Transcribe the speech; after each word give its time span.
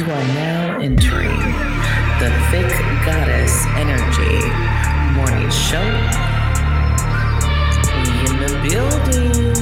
You 0.00 0.06
are 0.06 0.28
now 0.32 0.78
entering 0.80 1.36
the 2.20 2.32
Thick 2.48 2.72
Goddess 3.04 3.52
Energy 3.76 4.40
Morning 5.12 5.50
Show. 5.50 5.84
We 7.92 8.08
in 8.24 8.40
the 8.40 8.48
building. 8.64 9.52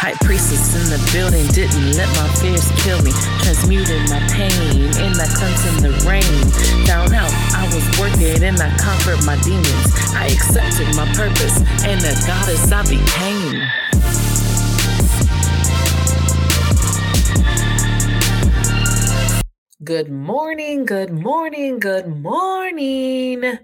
High 0.00 0.16
priestess 0.24 0.72
in 0.72 0.88
the 0.88 1.10
building 1.12 1.46
didn't 1.48 1.98
let 1.98 2.08
my 2.16 2.32
fears 2.40 2.64
kill 2.80 3.02
me. 3.02 3.12
Transmuting 3.44 4.08
my 4.08 4.24
pain 4.32 4.88
in 5.04 5.12
the 5.12 5.28
cleanse 5.36 5.66
in 5.68 5.82
the 5.84 5.92
rain. 6.08 6.32
Found 6.86 7.12
out 7.12 7.30
I 7.52 7.68
was 7.74 7.84
working 8.00 8.42
and 8.42 8.56
I 8.58 8.74
conquered 8.78 9.22
my 9.26 9.36
demons. 9.42 9.92
I 10.16 10.28
accepted 10.32 10.96
my 10.96 11.04
purpose 11.12 11.60
and 11.84 12.00
the 12.00 12.16
goddess 12.26 12.72
I 12.72 12.80
became. 12.88 13.81
Good 19.82 20.10
morning, 20.10 20.84
good 20.84 21.10
morning, 21.10 21.80
good 21.80 22.06
morning. 22.06 23.58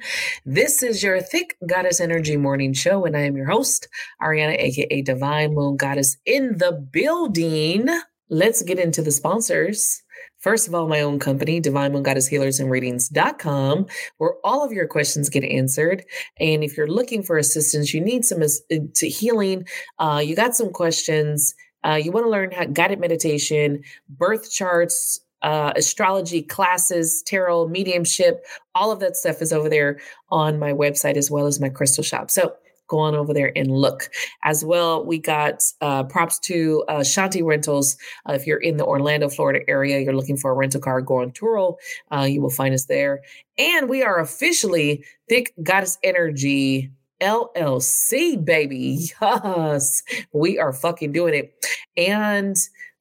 This 0.44 0.82
is 0.82 1.00
your 1.00 1.20
Thick 1.20 1.56
Goddess 1.64 2.00
Energy 2.00 2.36
Morning 2.36 2.72
Show, 2.72 3.04
and 3.04 3.16
I 3.16 3.20
am 3.20 3.36
your 3.36 3.46
host, 3.46 3.86
Ariana, 4.20 4.58
aka 4.58 5.02
Divine 5.02 5.54
Moon 5.54 5.76
Goddess, 5.76 6.16
in 6.26 6.58
the 6.58 6.72
building. 6.72 7.86
Let's 8.30 8.62
get 8.62 8.80
into 8.80 9.00
the 9.00 9.12
sponsors. 9.12 10.02
First 10.40 10.66
of 10.66 10.74
all, 10.74 10.88
my 10.88 11.02
own 11.02 11.20
company, 11.20 11.60
Divine 11.60 11.92
Moon 11.92 12.02
Goddess 12.02 12.26
Healers 12.26 12.58
and 12.58 12.68
Readings.com, 12.68 13.86
where 14.16 14.34
all 14.42 14.64
of 14.64 14.72
your 14.72 14.88
questions 14.88 15.28
get 15.28 15.44
answered. 15.44 16.04
And 16.40 16.64
if 16.64 16.76
you're 16.76 16.90
looking 16.90 17.22
for 17.22 17.38
assistance, 17.38 17.94
you 17.94 18.00
need 18.00 18.24
some 18.24 18.42
uh, 18.42 18.76
to 18.94 19.08
healing, 19.08 19.68
uh, 20.00 20.20
you 20.24 20.34
got 20.34 20.56
some 20.56 20.72
questions, 20.72 21.54
uh, 21.84 21.94
you 21.94 22.10
want 22.10 22.26
to 22.26 22.30
learn 22.30 22.50
how 22.50 22.64
guided 22.64 22.98
meditation, 22.98 23.82
birth 24.08 24.50
charts, 24.50 25.20
uh, 25.42 25.72
astrology 25.76 26.42
classes, 26.42 27.22
tarot, 27.22 27.68
mediumship, 27.68 28.44
all 28.74 28.90
of 28.90 29.00
that 29.00 29.16
stuff 29.16 29.42
is 29.42 29.52
over 29.52 29.68
there 29.68 29.98
on 30.30 30.58
my 30.58 30.72
website 30.72 31.16
as 31.16 31.30
well 31.30 31.46
as 31.46 31.60
my 31.60 31.68
crystal 31.68 32.04
shop. 32.04 32.30
So 32.30 32.54
go 32.88 32.98
on 32.98 33.14
over 33.14 33.32
there 33.32 33.52
and 33.54 33.70
look. 33.70 34.10
As 34.42 34.64
well, 34.64 35.04
we 35.04 35.18
got 35.18 35.62
uh, 35.80 36.04
props 36.04 36.38
to 36.40 36.84
uh, 36.88 37.00
Shanti 37.00 37.44
Rentals. 37.44 37.96
Uh, 38.28 38.32
if 38.32 38.46
you're 38.46 38.58
in 38.58 38.78
the 38.78 38.84
Orlando, 38.84 39.28
Florida 39.28 39.60
area, 39.68 40.00
you're 40.00 40.16
looking 40.16 40.36
for 40.36 40.50
a 40.50 40.54
rental 40.54 40.80
car, 40.80 41.00
go 41.00 41.20
on 41.20 41.30
Turo. 41.30 41.76
Uh, 42.10 42.22
you 42.22 42.42
will 42.42 42.50
find 42.50 42.74
us 42.74 42.86
there. 42.86 43.20
And 43.58 43.88
we 43.88 44.02
are 44.02 44.18
officially 44.18 45.04
Thick 45.28 45.52
Goddess 45.62 45.98
Energy 46.02 46.90
LLC, 47.20 48.42
baby. 48.44 49.10
Yes, 49.20 50.02
we 50.32 50.58
are 50.58 50.72
fucking 50.72 51.12
doing 51.12 51.34
it. 51.34 51.66
And 51.96 52.56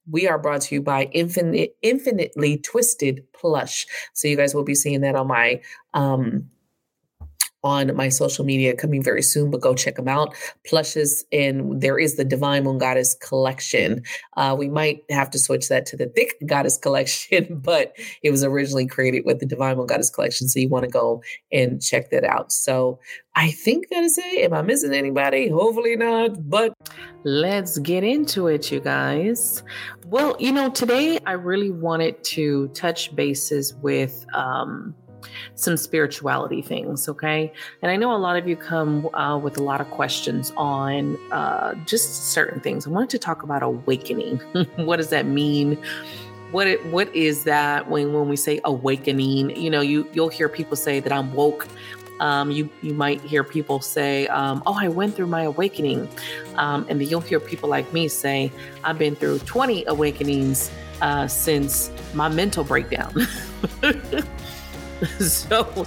we 0.09 0.27
are 0.27 0.39
brought 0.39 0.61
to 0.61 0.75
you 0.75 0.81
by 0.81 1.05
Infinite, 1.13 1.75
Infinitely 1.81 2.57
Twisted 2.57 3.23
Plush. 3.33 3.85
So 4.13 4.27
you 4.27 4.37
guys 4.37 4.55
will 4.55 4.63
be 4.63 4.75
seeing 4.75 5.01
that 5.01 5.15
on 5.15 5.27
my 5.27 5.61
um, 5.93 6.49
on 7.67 7.93
my 7.97 8.07
social 8.07 8.45
media 8.45 8.73
coming 8.73 9.03
very 9.03 9.21
soon, 9.21 9.51
but 9.51 9.59
go 9.59 9.75
check 9.75 9.95
them 9.97 10.07
out. 10.07 10.33
Plushes, 10.65 11.25
and 11.33 11.81
there 11.81 11.99
is 11.99 12.15
the 12.15 12.23
Divine 12.23 12.63
Moon 12.63 12.77
Goddess 12.77 13.13
collection. 13.15 14.01
Uh, 14.37 14.55
we 14.57 14.69
might 14.69 15.03
have 15.09 15.29
to 15.31 15.37
switch 15.37 15.67
that 15.67 15.85
to 15.87 15.97
the 15.97 16.07
Thick 16.07 16.35
Goddess 16.45 16.77
collection, 16.77 17.59
but 17.61 17.93
it 18.23 18.31
was 18.31 18.43
originally 18.43 18.87
created 18.87 19.25
with 19.25 19.39
the 19.39 19.45
Divine 19.45 19.75
Moon 19.75 19.85
Goddess 19.85 20.09
collection. 20.09 20.47
So 20.47 20.59
you 20.59 20.69
want 20.69 20.85
to 20.85 20.91
go 20.91 21.21
and 21.51 21.81
check 21.81 22.09
that 22.11 22.23
out. 22.23 22.53
So 22.53 22.99
I 23.35 23.51
think 23.51 23.89
that 23.89 24.03
is 24.03 24.17
it. 24.17 24.45
Am 24.45 24.53
I 24.53 24.61
missing 24.61 24.93
anybody? 24.93 25.49
Hopefully 25.49 25.97
not, 25.97 26.49
but 26.49 26.73
let's 27.25 27.77
get 27.79 28.05
into 28.05 28.47
it, 28.47 28.71
you 28.71 28.79
guys. 28.79 29.61
Well, 30.05 30.37
you 30.39 30.53
know, 30.53 30.69
today 30.69 31.19
I 31.25 31.33
really 31.33 31.69
wanted 31.69 32.23
to 32.35 32.69
touch 32.69 33.13
bases 33.13 33.75
with, 33.75 34.25
um, 34.33 34.95
some 35.55 35.77
spirituality 35.77 36.61
things, 36.61 37.09
okay? 37.09 37.51
And 37.81 37.91
I 37.91 37.95
know 37.95 38.15
a 38.15 38.17
lot 38.17 38.37
of 38.37 38.47
you 38.47 38.55
come 38.55 39.13
uh, 39.13 39.37
with 39.37 39.57
a 39.57 39.63
lot 39.63 39.81
of 39.81 39.89
questions 39.91 40.53
on 40.55 41.17
uh, 41.31 41.73
just 41.85 42.31
certain 42.31 42.59
things. 42.59 42.87
I 42.87 42.89
wanted 42.91 43.09
to 43.11 43.19
talk 43.19 43.43
about 43.43 43.63
awakening. 43.63 44.37
what 44.75 44.97
does 44.97 45.09
that 45.09 45.25
mean? 45.25 45.77
What 46.51 46.67
it, 46.67 46.85
what 46.87 47.13
is 47.15 47.43
that 47.43 47.89
when 47.89 48.13
when 48.13 48.29
we 48.29 48.37
say 48.37 48.61
awakening? 48.63 49.55
You 49.55 49.69
know, 49.69 49.81
you 49.81 50.07
you'll 50.13 50.29
hear 50.29 50.47
people 50.47 50.77
say 50.77 50.99
that 50.99 51.11
I'm 51.11 51.33
woke. 51.33 51.67
Um, 52.19 52.51
you 52.51 52.69
you 52.81 52.93
might 52.93 53.21
hear 53.21 53.43
people 53.43 53.81
say, 53.81 54.27
um, 54.27 54.63
"Oh, 54.65 54.75
I 54.79 54.87
went 54.87 55.15
through 55.15 55.27
my 55.27 55.43
awakening," 55.43 56.07
um, 56.55 56.85
and 56.89 57.01
then 57.01 57.07
you'll 57.09 57.21
hear 57.21 57.39
people 57.39 57.67
like 57.69 57.91
me 57.91 58.07
say, 58.07 58.51
"I've 58.83 58.97
been 58.97 59.15
through 59.15 59.39
20 59.39 59.85
awakenings 59.87 60.71
uh, 61.01 61.27
since 61.27 61.91
my 62.13 62.29
mental 62.29 62.63
breakdown." 62.63 63.13
so, 65.19 65.85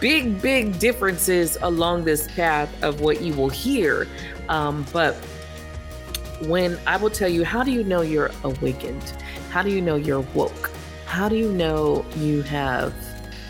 big, 0.00 0.40
big 0.40 0.78
differences 0.78 1.58
along 1.62 2.04
this 2.04 2.26
path 2.32 2.70
of 2.82 3.00
what 3.00 3.20
you 3.20 3.34
will 3.34 3.48
hear. 3.48 4.06
Um, 4.48 4.86
but 4.92 5.14
when 6.42 6.78
I 6.86 6.96
will 6.96 7.10
tell 7.10 7.28
you, 7.28 7.44
how 7.44 7.62
do 7.62 7.70
you 7.70 7.82
know 7.84 8.02
you're 8.02 8.30
awakened? 8.44 9.02
How 9.50 9.62
do 9.62 9.70
you 9.70 9.80
know 9.80 9.96
you're 9.96 10.20
woke? 10.20 10.70
How 11.06 11.28
do 11.28 11.36
you 11.36 11.50
know 11.52 12.04
you 12.16 12.42
have 12.42 12.94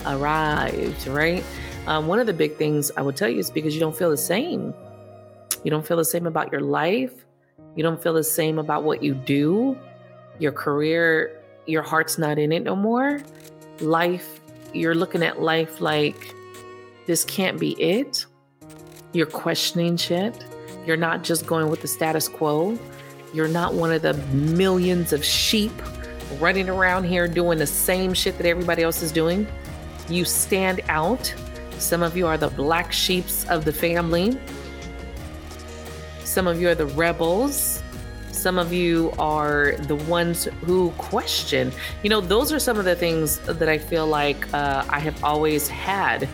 arrived, 0.06 1.06
right? 1.06 1.44
Um, 1.86 2.06
one 2.06 2.18
of 2.18 2.26
the 2.26 2.32
big 2.32 2.56
things 2.56 2.90
I 2.96 3.02
will 3.02 3.12
tell 3.12 3.28
you 3.28 3.38
is 3.38 3.50
because 3.50 3.74
you 3.74 3.80
don't 3.80 3.96
feel 3.96 4.10
the 4.10 4.16
same. 4.16 4.74
You 5.64 5.70
don't 5.70 5.86
feel 5.86 5.96
the 5.96 6.04
same 6.04 6.26
about 6.26 6.52
your 6.52 6.60
life. 6.60 7.12
You 7.74 7.82
don't 7.82 8.02
feel 8.02 8.14
the 8.14 8.24
same 8.24 8.58
about 8.58 8.84
what 8.84 9.02
you 9.02 9.14
do, 9.14 9.76
your 10.38 10.52
career, 10.52 11.42
your 11.66 11.82
heart's 11.82 12.18
not 12.18 12.38
in 12.38 12.52
it 12.52 12.62
no 12.62 12.74
more. 12.74 13.20
Life 13.80 14.40
you're 14.76 14.94
looking 14.94 15.22
at 15.22 15.40
life 15.40 15.80
like 15.80 16.34
this 17.06 17.24
can't 17.24 17.58
be 17.58 17.72
it. 17.80 18.26
You're 19.12 19.26
questioning 19.26 19.96
shit. 19.96 20.44
You're 20.86 20.96
not 20.96 21.24
just 21.24 21.46
going 21.46 21.68
with 21.68 21.80
the 21.80 21.88
status 21.88 22.28
quo. 22.28 22.78
You're 23.32 23.48
not 23.48 23.74
one 23.74 23.92
of 23.92 24.02
the 24.02 24.14
millions 24.32 25.12
of 25.12 25.24
sheep 25.24 25.72
running 26.38 26.68
around 26.68 27.04
here 27.04 27.28
doing 27.28 27.58
the 27.58 27.66
same 27.66 28.14
shit 28.14 28.36
that 28.38 28.46
everybody 28.46 28.82
else 28.82 29.02
is 29.02 29.12
doing. 29.12 29.46
You 30.08 30.24
stand 30.24 30.80
out. 30.88 31.34
Some 31.78 32.02
of 32.02 32.16
you 32.16 32.26
are 32.26 32.38
the 32.38 32.48
black 32.48 32.92
sheeps 32.92 33.44
of 33.48 33.64
the 33.64 33.72
family. 33.72 34.38
Some 36.24 36.46
of 36.46 36.60
you 36.60 36.68
are 36.68 36.74
the 36.74 36.86
rebels. 36.86 37.82
Some 38.46 38.60
of 38.60 38.72
you 38.72 39.12
are 39.18 39.72
the 39.88 39.96
ones 39.96 40.44
who 40.64 40.92
question. 40.98 41.72
You 42.04 42.10
know, 42.10 42.20
those 42.20 42.52
are 42.52 42.60
some 42.60 42.78
of 42.78 42.84
the 42.84 42.94
things 42.94 43.40
that 43.40 43.68
I 43.68 43.76
feel 43.76 44.06
like 44.06 44.54
uh, 44.54 44.84
I 44.88 45.00
have 45.00 45.24
always 45.24 45.66
had. 45.66 46.28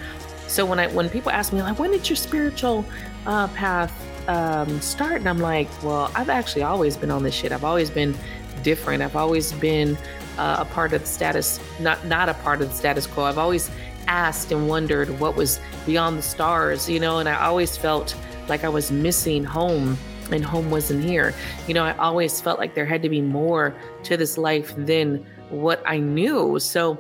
So 0.47 0.67
when 0.67 0.79
I 0.79 0.89
when 0.89 1.09
people 1.09 1.31
ask 1.31 1.55
me 1.55 1.63
like, 1.63 1.79
when 1.79 1.91
did 1.91 2.07
your 2.11 2.17
spiritual 2.17 2.85
uh, 3.25 3.49
path 3.49 3.91
um, 4.29 4.79
start? 4.83 5.21
And 5.21 5.27
I'm 5.27 5.39
like, 5.39 5.71
well, 5.83 6.13
I've 6.15 6.29
actually 6.29 6.65
always 6.65 6.99
been 6.99 7.11
on 7.11 7.23
this 7.23 7.35
shit. 7.35 7.51
I've 7.51 7.65
always 7.65 7.89
been 7.89 8.15
different. 8.63 9.03
I've 9.03 9.17
always 9.17 9.55
been 9.55 9.97
uh, 10.37 10.57
a 10.59 10.67
part 10.67 10.93
of 10.93 11.01
the 11.01 11.07
status, 11.07 11.61
not 11.81 12.05
not 12.05 12.29
a 12.29 12.35
part 12.35 12.61
of 12.61 12.69
the 12.69 12.75
status 12.75 13.07
quo. 13.07 13.25
I've 13.25 13.39
always 13.39 13.71
asked 14.07 14.53
and 14.53 14.69
wondered 14.69 15.09
what 15.19 15.35
was 15.35 15.61
beyond 15.87 16.19
the 16.19 16.23
stars, 16.23 16.91
you 16.91 17.01
know, 17.01 17.21
and 17.21 17.27
I 17.27 17.43
always 17.43 17.75
felt 17.75 18.15
like 18.49 18.65
I 18.65 18.69
was 18.69 18.93
missing 18.93 19.45
home 19.45 19.97
and 20.31 20.45
home 20.45 20.71
wasn't 20.71 21.05
here. 21.05 21.35
You 21.67 21.75
know, 21.75 21.85
I 21.85 21.97
always 21.97 22.41
felt 22.41 22.59
like 22.59 22.75
there 22.75 22.87
had 22.87 23.03
to 23.03 23.09
be 23.09 23.21
more 23.21 23.75
to 24.05 24.17
this 24.17 24.39
life 24.39 24.75
than 24.77 25.25
what 25.51 25.83
I 25.87 25.99
knew. 25.99 26.59
So, 26.59 26.99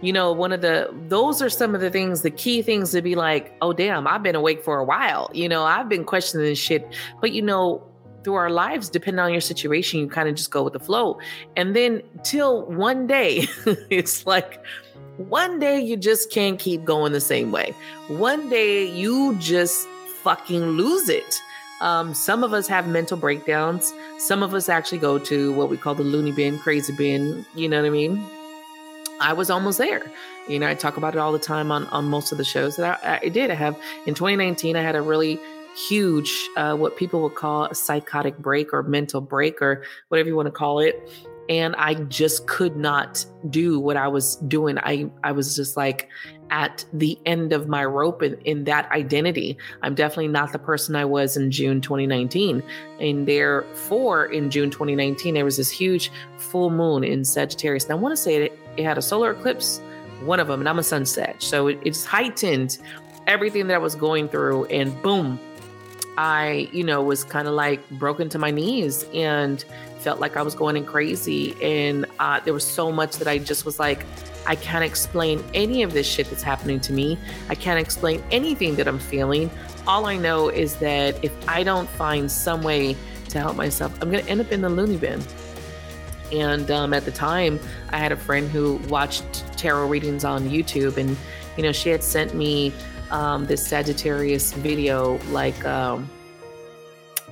you 0.00 0.12
know, 0.12 0.32
one 0.32 0.52
of 0.52 0.60
the, 0.60 0.92
those 1.08 1.40
are 1.42 1.48
some 1.48 1.74
of 1.74 1.80
the 1.80 1.90
things, 1.90 2.22
the 2.22 2.30
key 2.30 2.62
things 2.62 2.90
to 2.92 3.02
be 3.02 3.14
like, 3.14 3.54
oh, 3.62 3.72
damn, 3.72 4.06
I've 4.06 4.22
been 4.22 4.34
awake 4.34 4.62
for 4.62 4.78
a 4.78 4.84
while. 4.84 5.30
You 5.32 5.48
know, 5.48 5.64
I've 5.64 5.88
been 5.88 6.04
questioning 6.04 6.46
this 6.46 6.58
shit. 6.58 6.86
But, 7.20 7.32
you 7.32 7.42
know, 7.42 7.82
through 8.22 8.34
our 8.34 8.50
lives, 8.50 8.88
depending 8.88 9.20
on 9.20 9.32
your 9.32 9.40
situation, 9.40 10.00
you 10.00 10.08
kind 10.08 10.28
of 10.28 10.34
just 10.34 10.50
go 10.50 10.62
with 10.62 10.72
the 10.72 10.80
flow. 10.80 11.18
And 11.56 11.76
then 11.76 12.02
till 12.22 12.64
one 12.66 13.06
day, 13.06 13.46
it's 13.90 14.26
like, 14.26 14.64
one 15.16 15.58
day 15.58 15.80
you 15.80 15.96
just 15.96 16.32
can't 16.32 16.58
keep 16.58 16.84
going 16.84 17.12
the 17.12 17.20
same 17.20 17.52
way. 17.52 17.74
One 18.08 18.48
day 18.48 18.90
you 18.90 19.36
just 19.36 19.86
fucking 20.22 20.62
lose 20.62 21.08
it. 21.08 21.40
Um, 21.80 22.14
some 22.14 22.44
of 22.44 22.52
us 22.52 22.66
have 22.68 22.88
mental 22.88 23.16
breakdowns. 23.16 23.92
Some 24.18 24.42
of 24.42 24.54
us 24.54 24.68
actually 24.68 24.98
go 24.98 25.18
to 25.18 25.52
what 25.52 25.68
we 25.68 25.76
call 25.76 25.94
the 25.94 26.04
loony 26.04 26.32
bin, 26.32 26.58
crazy 26.58 26.92
bin. 26.92 27.44
You 27.54 27.68
know 27.68 27.80
what 27.80 27.86
I 27.86 27.90
mean? 27.90 28.24
I 29.20 29.32
was 29.32 29.50
almost 29.50 29.78
there. 29.78 30.10
You 30.48 30.58
know, 30.58 30.68
I 30.68 30.74
talk 30.74 30.96
about 30.96 31.14
it 31.14 31.18
all 31.18 31.32
the 31.32 31.38
time 31.38 31.70
on, 31.70 31.86
on 31.86 32.06
most 32.06 32.32
of 32.32 32.38
the 32.38 32.44
shows 32.44 32.76
that 32.76 33.00
I, 33.04 33.26
I 33.26 33.28
did. 33.28 33.50
I 33.50 33.54
have 33.54 33.76
in 34.06 34.14
2019, 34.14 34.76
I 34.76 34.82
had 34.82 34.96
a 34.96 35.02
really 35.02 35.40
huge, 35.88 36.48
uh, 36.56 36.76
what 36.76 36.96
people 36.96 37.22
would 37.22 37.34
call 37.34 37.64
a 37.64 37.74
psychotic 37.74 38.38
break 38.38 38.72
or 38.72 38.82
mental 38.82 39.20
break 39.20 39.60
or 39.60 39.84
whatever 40.08 40.28
you 40.28 40.36
want 40.36 40.46
to 40.46 40.52
call 40.52 40.78
it. 40.78 41.10
And 41.48 41.74
I 41.76 41.94
just 41.94 42.46
could 42.46 42.76
not 42.76 43.24
do 43.50 43.78
what 43.78 43.96
I 43.96 44.08
was 44.08 44.36
doing. 44.36 44.78
I, 44.78 45.10
I 45.22 45.32
was 45.32 45.54
just 45.54 45.76
like 45.76 46.08
at 46.50 46.84
the 46.92 47.18
end 47.26 47.52
of 47.52 47.68
my 47.68 47.84
rope 47.84 48.22
in, 48.22 48.34
in 48.44 48.64
that 48.64 48.90
identity. 48.92 49.56
I'm 49.82 49.94
definitely 49.94 50.28
not 50.28 50.52
the 50.52 50.58
person 50.58 50.96
I 50.96 51.04
was 51.04 51.36
in 51.36 51.50
June 51.50 51.80
2019. 51.80 52.62
And 53.00 53.28
therefore, 53.28 54.26
in 54.26 54.50
June 54.50 54.70
2019, 54.70 55.34
there 55.34 55.44
was 55.44 55.56
this 55.56 55.70
huge 55.70 56.10
full 56.38 56.70
moon 56.70 57.04
in 57.04 57.24
Sagittarius. 57.24 57.84
And 57.84 57.92
I 57.92 57.96
want 57.96 58.12
to 58.12 58.16
say 58.16 58.36
it, 58.36 58.58
it 58.76 58.84
had 58.84 58.98
a 58.98 59.02
solar 59.02 59.32
eclipse, 59.32 59.80
one 60.22 60.40
of 60.40 60.48
them, 60.48 60.60
and 60.60 60.68
I'm 60.68 60.78
a 60.78 60.82
sun 60.82 61.06
Sag. 61.06 61.42
So 61.42 61.68
it, 61.68 61.78
it's 61.84 62.04
heightened 62.04 62.78
everything 63.26 63.66
that 63.68 63.74
I 63.74 63.78
was 63.78 63.94
going 63.94 64.28
through. 64.28 64.66
And 64.66 65.00
boom, 65.02 65.38
I, 66.16 66.68
you 66.72 66.84
know, 66.84 67.02
was 67.02 67.24
kind 67.24 67.48
of 67.48 67.54
like 67.54 67.88
broken 67.90 68.28
to 68.30 68.38
my 68.38 68.50
knees 68.50 69.04
and 69.12 69.64
felt 70.04 70.20
like 70.20 70.36
I 70.36 70.42
was 70.42 70.54
going 70.54 70.76
in 70.76 70.84
crazy. 70.84 71.56
And 71.62 72.04
uh, 72.18 72.38
there 72.40 72.52
was 72.52 72.66
so 72.66 72.92
much 72.92 73.16
that 73.16 73.26
I 73.26 73.38
just 73.38 73.64
was 73.64 73.78
like, 73.78 74.04
I 74.46 74.54
can't 74.54 74.84
explain 74.84 75.42
any 75.54 75.82
of 75.82 75.94
this 75.94 76.06
shit 76.06 76.28
that's 76.28 76.42
happening 76.42 76.78
to 76.80 76.92
me. 76.92 77.18
I 77.48 77.54
can't 77.54 77.80
explain 77.80 78.22
anything 78.30 78.76
that 78.76 78.86
I'm 78.86 78.98
feeling. 78.98 79.50
All 79.86 80.04
I 80.04 80.16
know 80.18 80.50
is 80.50 80.76
that 80.76 81.24
if 81.24 81.32
I 81.48 81.62
don't 81.62 81.88
find 81.88 82.30
some 82.30 82.62
way 82.62 82.96
to 83.30 83.40
help 83.40 83.56
myself, 83.56 83.96
I'm 84.02 84.10
going 84.10 84.22
to 84.22 84.30
end 84.30 84.42
up 84.42 84.52
in 84.52 84.60
the 84.60 84.68
loony 84.68 84.98
bin. 84.98 85.22
And 86.30 86.70
um, 86.70 86.92
at 86.92 87.06
the 87.06 87.10
time, 87.10 87.58
I 87.90 87.96
had 87.96 88.12
a 88.12 88.16
friend 88.16 88.50
who 88.50 88.76
watched 88.88 89.24
tarot 89.56 89.88
readings 89.88 90.24
on 90.24 90.48
YouTube, 90.50 90.96
and 90.98 91.16
you 91.56 91.62
know, 91.62 91.72
she 91.72 91.88
had 91.88 92.02
sent 92.02 92.34
me 92.34 92.72
um, 93.10 93.46
this 93.46 93.66
Sagittarius 93.66 94.52
video 94.52 95.18
like 95.30 95.64
um, 95.64 96.10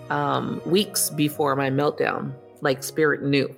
um, 0.08 0.62
weeks 0.64 1.10
before 1.10 1.56
my 1.56 1.68
meltdown. 1.70 2.32
Like 2.62 2.82
spirit 2.82 3.22
knew, 3.22 3.54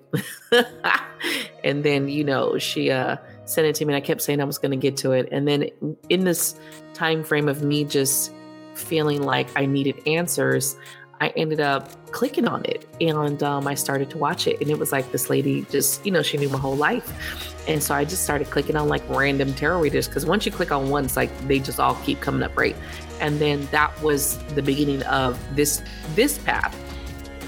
and 1.64 1.84
then 1.84 2.08
you 2.08 2.24
know 2.24 2.58
she 2.58 2.90
uh, 2.90 3.16
sent 3.44 3.68
it 3.68 3.76
to 3.76 3.84
me, 3.84 3.94
and 3.94 4.02
I 4.02 4.04
kept 4.04 4.22
saying 4.22 4.40
I 4.40 4.44
was 4.44 4.58
to 4.58 4.76
get 4.76 4.96
to 4.98 5.12
it, 5.12 5.28
and 5.30 5.46
then 5.46 5.70
in 6.08 6.24
this 6.24 6.58
time 6.94 7.22
frame 7.22 7.48
of 7.48 7.62
me 7.62 7.84
just 7.84 8.32
feeling 8.74 9.22
like 9.22 9.48
I 9.56 9.66
needed 9.66 10.00
answers, 10.06 10.76
I 11.20 11.28
ended 11.36 11.60
up 11.60 12.12
clicking 12.12 12.46
on 12.46 12.64
it 12.64 12.86
and 13.00 13.42
um, 13.42 13.66
I 13.66 13.74
started 13.74 14.10
to 14.10 14.18
watch 14.18 14.46
it. 14.46 14.60
And 14.60 14.70
it 14.70 14.78
was 14.78 14.92
like 14.92 15.10
this 15.12 15.30
lady 15.30 15.62
just, 15.70 16.04
you 16.04 16.12
know, 16.12 16.22
she 16.22 16.36
knew 16.36 16.48
my 16.48 16.58
whole 16.58 16.76
life. 16.76 17.64
And 17.68 17.82
so 17.82 17.94
I 17.94 18.04
just 18.04 18.24
started 18.24 18.50
clicking 18.50 18.76
on 18.76 18.88
like 18.88 19.02
random 19.08 19.54
tarot 19.54 19.80
readers 19.80 20.06
because 20.06 20.26
once 20.26 20.44
you 20.44 20.52
click 20.52 20.70
on 20.70 20.90
one, 20.90 21.04
it's 21.04 21.16
like 21.16 21.30
they 21.48 21.60
just 21.60 21.80
all 21.80 21.94
keep 22.04 22.20
coming 22.20 22.42
up 22.42 22.56
right. 22.56 22.76
And 23.20 23.38
then 23.40 23.66
that 23.70 23.98
was 24.02 24.38
the 24.54 24.62
beginning 24.62 25.02
of 25.04 25.38
this 25.56 25.82
this 26.14 26.38
path 26.38 26.74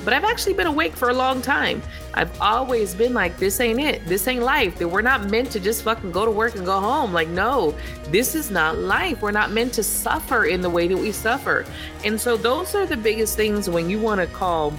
but 0.07 0.15
I've 0.15 0.23
actually 0.23 0.55
been 0.55 0.69
awake 0.69 0.95
for 0.95 1.11
a 1.11 1.13
long 1.13 1.43
time. 1.43 1.83
I've 2.15 2.41
always 2.41 2.95
been 2.95 3.13
like, 3.13 3.39
this 3.39 3.59
ain't 3.59 3.81
it. 3.81 4.07
This 4.07 4.29
ain't 4.29 4.45
life. 4.45 4.79
That 4.79 4.87
we're 4.87 5.03
not 5.03 5.29
meant 5.29 5.51
to 5.51 5.59
just 5.59 5.83
fucking 5.83 6.13
go 6.13 6.25
to 6.25 6.31
work 6.31 6.55
and 6.55 6.65
go 6.65 6.79
home. 6.79 7.13
Like, 7.13 7.27
no, 7.27 7.75
this 8.11 8.37
is 8.37 8.49
not 8.49 8.79
life. 8.79 9.21
We're 9.21 9.33
not 9.33 9.51
meant 9.51 9.73
to 9.75 9.83
suffer 9.83 10.45
in 10.45 10.61
the 10.61 10.71
way 10.71 10.87
that 10.87 10.97
we 10.97 11.11
suffer. 11.11 11.67
And 12.05 12.21
so 12.21 12.37
those 12.37 12.73
are 12.77 12.87
the 12.87 12.97
biggest 12.97 13.37
things 13.37 13.69
when 13.69 13.91
you 13.91 13.99
want 13.99 14.21
to 14.21 14.29
call 14.29 14.73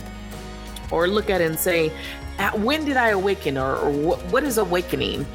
or 0.91 1.09
look 1.09 1.29
at 1.29 1.41
and 1.41 1.59
say, 1.59 1.91
when 2.53 2.85
did 2.85 2.95
I 2.95 3.09
awaken 3.09 3.57
or, 3.57 3.75
or 3.75 3.91
what 4.15 4.45
is 4.45 4.57
awakening? 4.57 5.25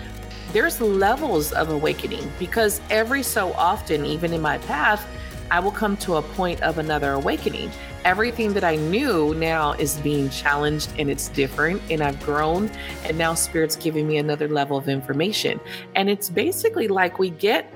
There's 0.54 0.80
levels 0.80 1.52
of 1.52 1.68
awakening 1.68 2.32
because 2.38 2.80
every 2.88 3.22
so 3.22 3.52
often, 3.52 4.06
even 4.06 4.32
in 4.32 4.40
my 4.40 4.56
path, 4.56 5.06
I 5.50 5.60
will 5.60 5.70
come 5.70 5.98
to 5.98 6.16
a 6.16 6.22
point 6.22 6.62
of 6.62 6.78
another 6.78 7.12
awakening. 7.12 7.70
Everything 8.04 8.52
that 8.54 8.64
I 8.64 8.76
knew 8.76 9.32
now 9.34 9.72
is 9.72 9.96
being 9.98 10.28
challenged 10.30 10.92
and 10.98 11.08
it's 11.08 11.28
different, 11.28 11.80
and 11.90 12.02
I've 12.02 12.20
grown, 12.20 12.68
and 13.04 13.16
now 13.16 13.34
Spirit's 13.34 13.76
giving 13.76 14.08
me 14.08 14.16
another 14.16 14.48
level 14.48 14.76
of 14.76 14.88
information. 14.88 15.60
And 15.94 16.10
it's 16.10 16.28
basically 16.28 16.88
like 16.88 17.18
we 17.18 17.30
get 17.30 17.72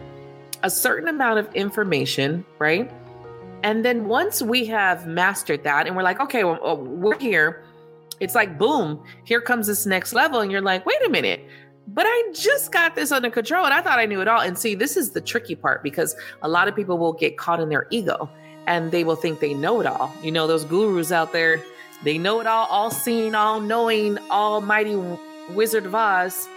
a 0.65 0.71
certain 0.71 1.09
amount 1.09 1.39
of 1.39 1.55
information, 1.55 2.45
right? 2.59 2.91
And 3.63 3.85
then 3.85 4.07
once 4.09 4.43
we 4.43 4.67
have 4.67 5.07
mastered 5.07 5.63
that, 5.65 5.87
and 5.87 5.97
we're 5.97 6.03
like, 6.03 6.21
okay, 6.21 6.43
well, 6.43 6.59
oh, 6.61 6.75
we're 6.75 7.19
here, 7.19 7.63
it's 8.19 8.35
like, 8.35 8.59
boom, 8.59 9.05
here 9.25 9.41
comes 9.41 9.67
this 9.67 9.87
next 9.87 10.13
level. 10.13 10.41
And 10.41 10.51
you're 10.51 10.61
like, 10.61 10.85
wait 10.87 11.05
a 11.07 11.09
minute, 11.09 11.45
but 11.89 12.07
I 12.07 12.33
just 12.33 12.73
got 12.73 12.95
this 12.95 13.13
under 13.13 13.31
control 13.31 13.65
and 13.65 13.73
I 13.73 13.81
thought 13.81 13.99
I 13.99 14.07
knew 14.07 14.21
it 14.21 14.29
all. 14.29 14.41
And 14.41 14.59
see, 14.59 14.75
this 14.75 14.97
is 14.97 15.11
the 15.11 15.21
tricky 15.21 15.55
part 15.55 15.83
because 15.83 16.17
a 16.43 16.49
lot 16.49 16.67
of 16.67 16.75
people 16.75 16.99
will 16.99 17.13
get 17.13 17.39
caught 17.39 17.61
in 17.61 17.69
their 17.69 17.87
ego 17.91 18.29
and 18.67 18.91
they 18.91 19.05
will 19.05 19.17
think 19.17 19.41
they 19.41 19.55
know 19.55 19.81
it 19.81 19.87
all. 19.87 20.13
You 20.23 20.33
know, 20.33 20.47
those 20.47 20.65
gurus 20.65 21.13
out 21.13 21.33
there, 21.33 21.63
they 22.03 22.19
know 22.19 22.41
it 22.41 22.47
all, 22.47 22.67
all 22.67 22.91
seeing, 22.91 23.35
all 23.35 23.61
knowing, 23.61 24.19
almighty 24.31 24.97
Wizard 25.51 25.87
of 25.87 25.95
Oz 25.95 26.49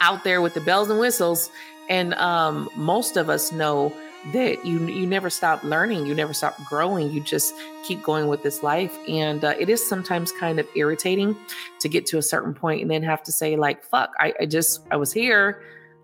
out 0.00 0.24
there 0.24 0.40
with 0.40 0.54
the 0.54 0.60
bells 0.60 0.90
and 0.90 0.98
whistles. 0.98 1.50
And 1.88 2.14
um, 2.14 2.68
most 2.76 3.16
of 3.16 3.28
us 3.28 3.52
know 3.52 3.92
that 4.32 4.64
you 4.64 4.86
you 4.86 5.06
never 5.06 5.28
stop 5.28 5.62
learning 5.62 6.06
you 6.06 6.14
never 6.14 6.32
stop 6.32 6.56
growing 6.64 7.10
you 7.10 7.20
just 7.20 7.54
keep 7.84 8.02
going 8.02 8.26
with 8.26 8.42
this 8.42 8.62
life 8.62 8.96
and 9.06 9.44
uh, 9.44 9.54
it 9.58 9.68
is 9.68 9.86
sometimes 9.86 10.32
kind 10.32 10.58
of 10.58 10.66
irritating 10.74 11.36
to 11.78 11.90
get 11.90 12.06
to 12.06 12.16
a 12.16 12.22
certain 12.22 12.54
point 12.54 12.80
and 12.80 12.90
then 12.90 13.02
have 13.02 13.22
to 13.22 13.30
say 13.30 13.56
like 13.56 13.84
fuck 13.84 14.14
I, 14.18 14.32
I 14.40 14.46
just 14.46 14.80
i 14.90 14.96
was 14.96 15.12
here 15.12 15.60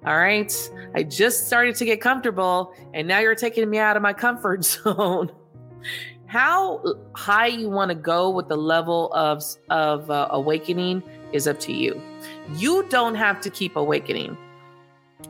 all 0.06 0.17
right. 0.17 0.70
I 0.94 1.02
just 1.02 1.47
started 1.47 1.76
to 1.76 1.85
get 1.85 2.00
comfortable 2.00 2.75
and 2.94 3.06
now 3.06 3.19
you're 3.19 3.35
taking 3.35 3.69
me 3.69 3.79
out 3.79 3.97
of 3.97 4.02
my 4.02 4.12
comfort 4.12 4.64
zone. 4.64 5.31
How 6.26 6.82
high 7.14 7.49
you 7.49 7.69
want 7.69 7.91
to 7.91 7.94
go 7.94 8.31
with 8.31 8.49
the 8.49 8.56
level 8.56 9.12
of 9.12 9.43
of 9.69 10.11
uh, 10.11 10.29
awakening 10.31 11.02
is 11.32 11.49
up 11.49 11.58
to 11.61 11.73
you. 11.73 12.00
You 12.55 12.87
don't 12.88 13.17
have 13.17 13.41
to 13.43 13.50
keep 13.50 13.76
awakening. 13.76 14.37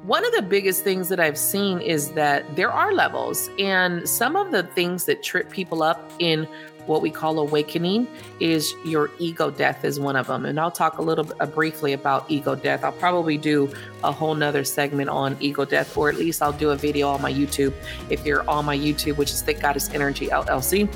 One 0.03 0.25
of 0.25 0.33
the 0.33 0.43
biggest 0.43 0.85
things 0.85 1.09
that 1.09 1.19
I've 1.19 1.39
seen 1.39 1.81
is 1.81 2.13
that 2.13 2.55
there 2.55 2.71
are 2.71 2.93
levels, 2.93 3.51
and 3.59 4.09
some 4.09 4.37
of 4.37 4.51
the 4.51 4.63
things 4.63 5.05
that 5.07 5.23
trip 5.23 5.51
people 5.51 5.83
up 5.83 6.13
in 6.19 6.47
what 6.91 7.03
we 7.03 7.11
call 7.11 7.39
awakening 7.39 8.09
is 8.41 8.75
your 8.85 9.13
ego 9.21 9.49
death 9.49 9.85
is 9.85 10.01
one 10.01 10.17
of 10.17 10.27
them. 10.27 10.45
And 10.45 10.59
i'll 10.59 10.73
talk 10.73 10.99
a 10.99 11.03
little 11.03 11.27
uh, 11.39 11.47
briefly 11.47 11.93
about 11.93 12.29
ego 12.29 12.57
death. 12.57 12.83
I'll 12.83 12.91
probably 12.91 13.39
do 13.39 13.73
a 14.03 14.11
whole 14.11 14.35
nother 14.35 14.65
segment 14.65 15.09
on 15.09 15.37
ego 15.39 15.65
death 15.65 15.97
or 15.97 16.09
at 16.09 16.17
least 16.17 16.43
i'll 16.43 16.53
do 16.53 16.71
a 16.71 16.77
video 16.77 17.09
on 17.09 17.23
my 17.23 17.33
youtube. 17.33 17.73
If 18.11 18.27
you're 18.27 18.49
on 18.51 18.65
my 18.65 18.77
youtube 18.77 19.17
which 19.19 19.31
is 19.31 19.41
thick 19.41 19.61
goddess 19.61 19.89
energy 19.95 20.27
llc 20.27 20.93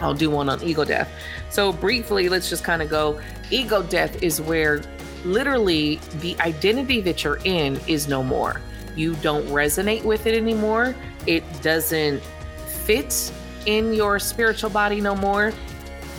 i'll 0.00 0.14
do 0.14 0.30
one 0.30 0.48
on 0.48 0.62
ego 0.62 0.84
death. 0.84 1.10
So 1.50 1.72
briefly 1.72 2.28
let's 2.28 2.48
just 2.48 2.62
kind 2.62 2.80
of 2.80 2.88
go. 2.88 3.20
Ego 3.50 3.82
death 3.82 4.22
is 4.22 4.40
where 4.40 4.80
literally 5.24 5.98
the 6.20 6.38
identity 6.40 7.00
that 7.00 7.24
you're 7.24 7.40
in 7.44 7.80
is 7.88 8.06
no 8.06 8.22
more. 8.22 8.60
You 8.94 9.16
don't 9.16 9.46
resonate 9.48 10.04
with 10.04 10.26
it 10.26 10.36
anymore. 10.36 10.94
It 11.26 11.42
doesn't 11.62 12.22
fit 12.84 13.32
in 13.66 13.92
your 13.92 14.18
spiritual 14.18 14.70
body 14.70 15.00
no 15.00 15.14
more. 15.14 15.52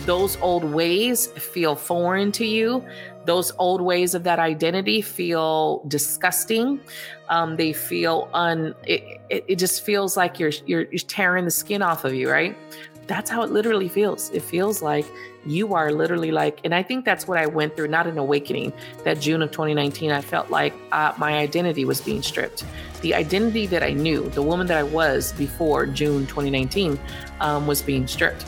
Those 0.04 0.36
old 0.40 0.64
ways 0.64 1.28
feel 1.28 1.76
foreign 1.76 2.32
to 2.32 2.44
you. 2.44 2.84
Those 3.24 3.52
old 3.58 3.80
ways 3.80 4.14
of 4.14 4.24
that 4.24 4.40
identity 4.40 5.00
feel 5.00 5.84
disgusting. 5.86 6.80
Um, 7.28 7.56
they 7.56 7.72
feel 7.72 8.28
un. 8.34 8.74
It, 8.84 9.20
it, 9.30 9.44
it 9.46 9.58
just 9.60 9.84
feels 9.84 10.16
like 10.16 10.40
you're, 10.40 10.50
you're 10.66 10.82
you're 10.82 10.98
tearing 10.98 11.44
the 11.44 11.52
skin 11.52 11.82
off 11.82 12.04
of 12.04 12.14
you, 12.14 12.28
right? 12.28 12.56
That's 13.06 13.28
how 13.28 13.42
it 13.42 13.50
literally 13.50 13.88
feels. 13.88 14.30
It 14.30 14.42
feels 14.42 14.80
like 14.80 15.06
you 15.44 15.74
are 15.74 15.90
literally 15.90 16.30
like, 16.30 16.60
and 16.64 16.74
I 16.74 16.82
think 16.82 17.04
that's 17.04 17.26
what 17.26 17.38
I 17.38 17.46
went 17.46 17.76
through, 17.76 17.88
not 17.88 18.06
an 18.06 18.16
awakening. 18.16 18.72
That 19.04 19.20
June 19.20 19.42
of 19.42 19.50
2019, 19.50 20.12
I 20.12 20.20
felt 20.20 20.50
like 20.50 20.72
uh, 20.92 21.12
my 21.18 21.38
identity 21.38 21.84
was 21.84 22.00
being 22.00 22.22
stripped. 22.22 22.64
The 23.00 23.14
identity 23.14 23.66
that 23.66 23.82
I 23.82 23.92
knew, 23.92 24.28
the 24.30 24.42
woman 24.42 24.66
that 24.68 24.78
I 24.78 24.84
was 24.84 25.32
before 25.32 25.86
June 25.86 26.26
2019, 26.26 26.98
um, 27.40 27.66
was 27.66 27.82
being 27.82 28.06
stripped. 28.06 28.44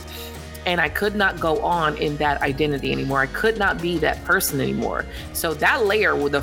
And 0.65 0.81
I 0.81 0.89
could 0.89 1.15
not 1.15 1.39
go 1.39 1.61
on 1.61 1.97
in 1.97 2.17
that 2.17 2.41
identity 2.41 2.91
anymore. 2.91 3.19
I 3.19 3.27
could 3.27 3.57
not 3.57 3.81
be 3.81 3.97
that 3.99 4.23
person 4.23 4.61
anymore. 4.61 5.05
So 5.33 5.53
that 5.55 5.85
layer, 5.85 6.15
with 6.15 6.31
the 6.31 6.41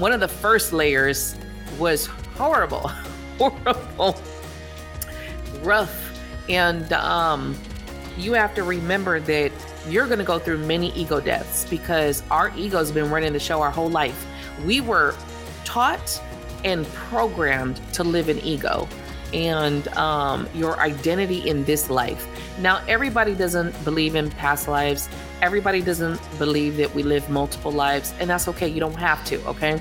one 0.00 0.12
of 0.12 0.20
the 0.20 0.28
first 0.28 0.72
layers, 0.72 1.36
was 1.78 2.06
horrible, 2.06 2.88
horrible, 3.38 4.20
rough, 5.62 6.09
and 6.48 6.92
um, 6.92 7.56
you 8.16 8.32
have 8.32 8.54
to 8.54 8.62
remember 8.62 9.20
that 9.20 9.52
you're 9.88 10.06
going 10.06 10.18
to 10.18 10.24
go 10.24 10.38
through 10.38 10.58
many 10.58 10.92
ego 10.92 11.20
deaths 11.20 11.66
because 11.68 12.22
our 12.30 12.56
ego's 12.56 12.92
been 12.92 13.10
running 13.10 13.32
the 13.32 13.40
show 13.40 13.62
our 13.62 13.70
whole 13.70 13.90
life. 13.90 14.26
We 14.64 14.80
were 14.80 15.14
taught 15.64 16.20
and 16.64 16.86
programmed 16.88 17.80
to 17.94 18.04
live 18.04 18.28
in 18.28 18.38
ego 18.40 18.88
and 19.32 19.86
um, 19.88 20.48
your 20.54 20.78
identity 20.80 21.48
in 21.48 21.64
this 21.64 21.88
life. 21.88 22.26
Now, 22.58 22.82
everybody 22.88 23.34
doesn't 23.34 23.84
believe 23.84 24.14
in 24.14 24.30
past 24.30 24.68
lives. 24.68 25.08
Everybody 25.40 25.80
doesn't 25.80 26.20
believe 26.38 26.76
that 26.76 26.94
we 26.94 27.02
live 27.02 27.28
multiple 27.30 27.72
lives, 27.72 28.12
and 28.18 28.28
that's 28.28 28.48
okay. 28.48 28.68
You 28.68 28.80
don't 28.80 28.98
have 28.98 29.24
to, 29.26 29.42
okay? 29.46 29.80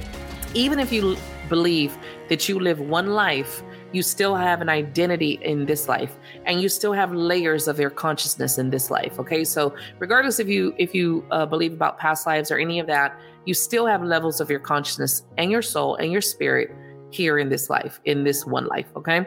Even 0.54 0.80
if 0.80 0.92
you 0.92 1.18
believe 1.50 1.98
that 2.30 2.48
you 2.48 2.60
live 2.60 2.80
one 2.80 3.08
life, 3.08 3.64
you 3.92 4.02
still 4.02 4.36
have 4.36 4.62
an 4.62 4.70
identity 4.70 5.40
in 5.42 5.66
this 5.66 5.88
life 5.88 6.16
and 6.46 6.62
you 6.62 6.70
still 6.70 6.94
have 6.94 7.14
layers 7.14 7.68
of 7.68 7.80
your 7.80 7.90
consciousness 7.90 8.58
in 8.58 8.70
this 8.70 8.92
life 8.92 9.20
okay 9.20 9.44
so 9.44 9.74
regardless 10.00 10.40
if 10.40 10.48
you 10.48 10.74
if 10.78 10.94
you 10.94 11.26
uh, 11.32 11.46
believe 11.46 11.74
about 11.74 11.98
past 11.98 12.28
lives 12.28 12.52
or 12.52 12.58
any 12.58 12.80
of 12.80 12.88
that 12.88 13.20
you 13.46 13.54
still 13.54 13.88
have 13.88 14.04
levels 14.04 14.40
of 14.40 14.50
your 14.50 14.60
consciousness 14.60 15.24
and 15.38 15.52
your 15.52 15.62
soul 15.62 15.96
and 15.96 16.12
your 16.12 16.22
spirit 16.22 16.70
here 17.12 17.40
in 17.40 17.50
this 17.50 17.70
life, 17.70 18.00
in 18.06 18.24
this 18.24 18.46
one 18.46 18.68
life, 18.68 18.86
okay? 18.96 19.26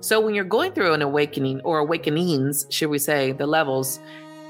So 0.00 0.20
when 0.20 0.34
you're 0.34 0.44
going 0.44 0.72
through 0.72 0.92
an 0.92 1.02
awakening 1.02 1.60
or 1.62 1.78
awakenings, 1.78 2.66
should 2.70 2.90
we 2.90 2.98
say, 2.98 3.32
the 3.32 3.46
levels, 3.46 4.00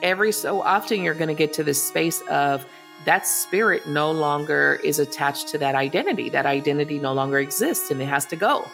every 0.03 0.33
so 0.33 0.61
often 0.61 1.03
you're 1.03 1.15
going 1.15 1.29
to 1.29 1.35
get 1.35 1.53
to 1.55 1.65
this 1.65 1.83
space 1.83 2.21
of 2.29 2.67
that 3.05 3.27
spirit 3.27 3.87
no 3.87 4.11
longer 4.11 4.81
is 4.83 4.99
attached 4.99 5.49
to 5.49 5.59
that 5.59 5.75
identity. 5.75 6.29
That 6.31 6.47
identity 6.47 6.99
no 6.99 7.13
longer 7.13 7.39
exists 7.39 7.91
and 7.91 8.01
it 8.01 8.07
has 8.07 8.27
to 8.27 8.37
go. 8.37 8.67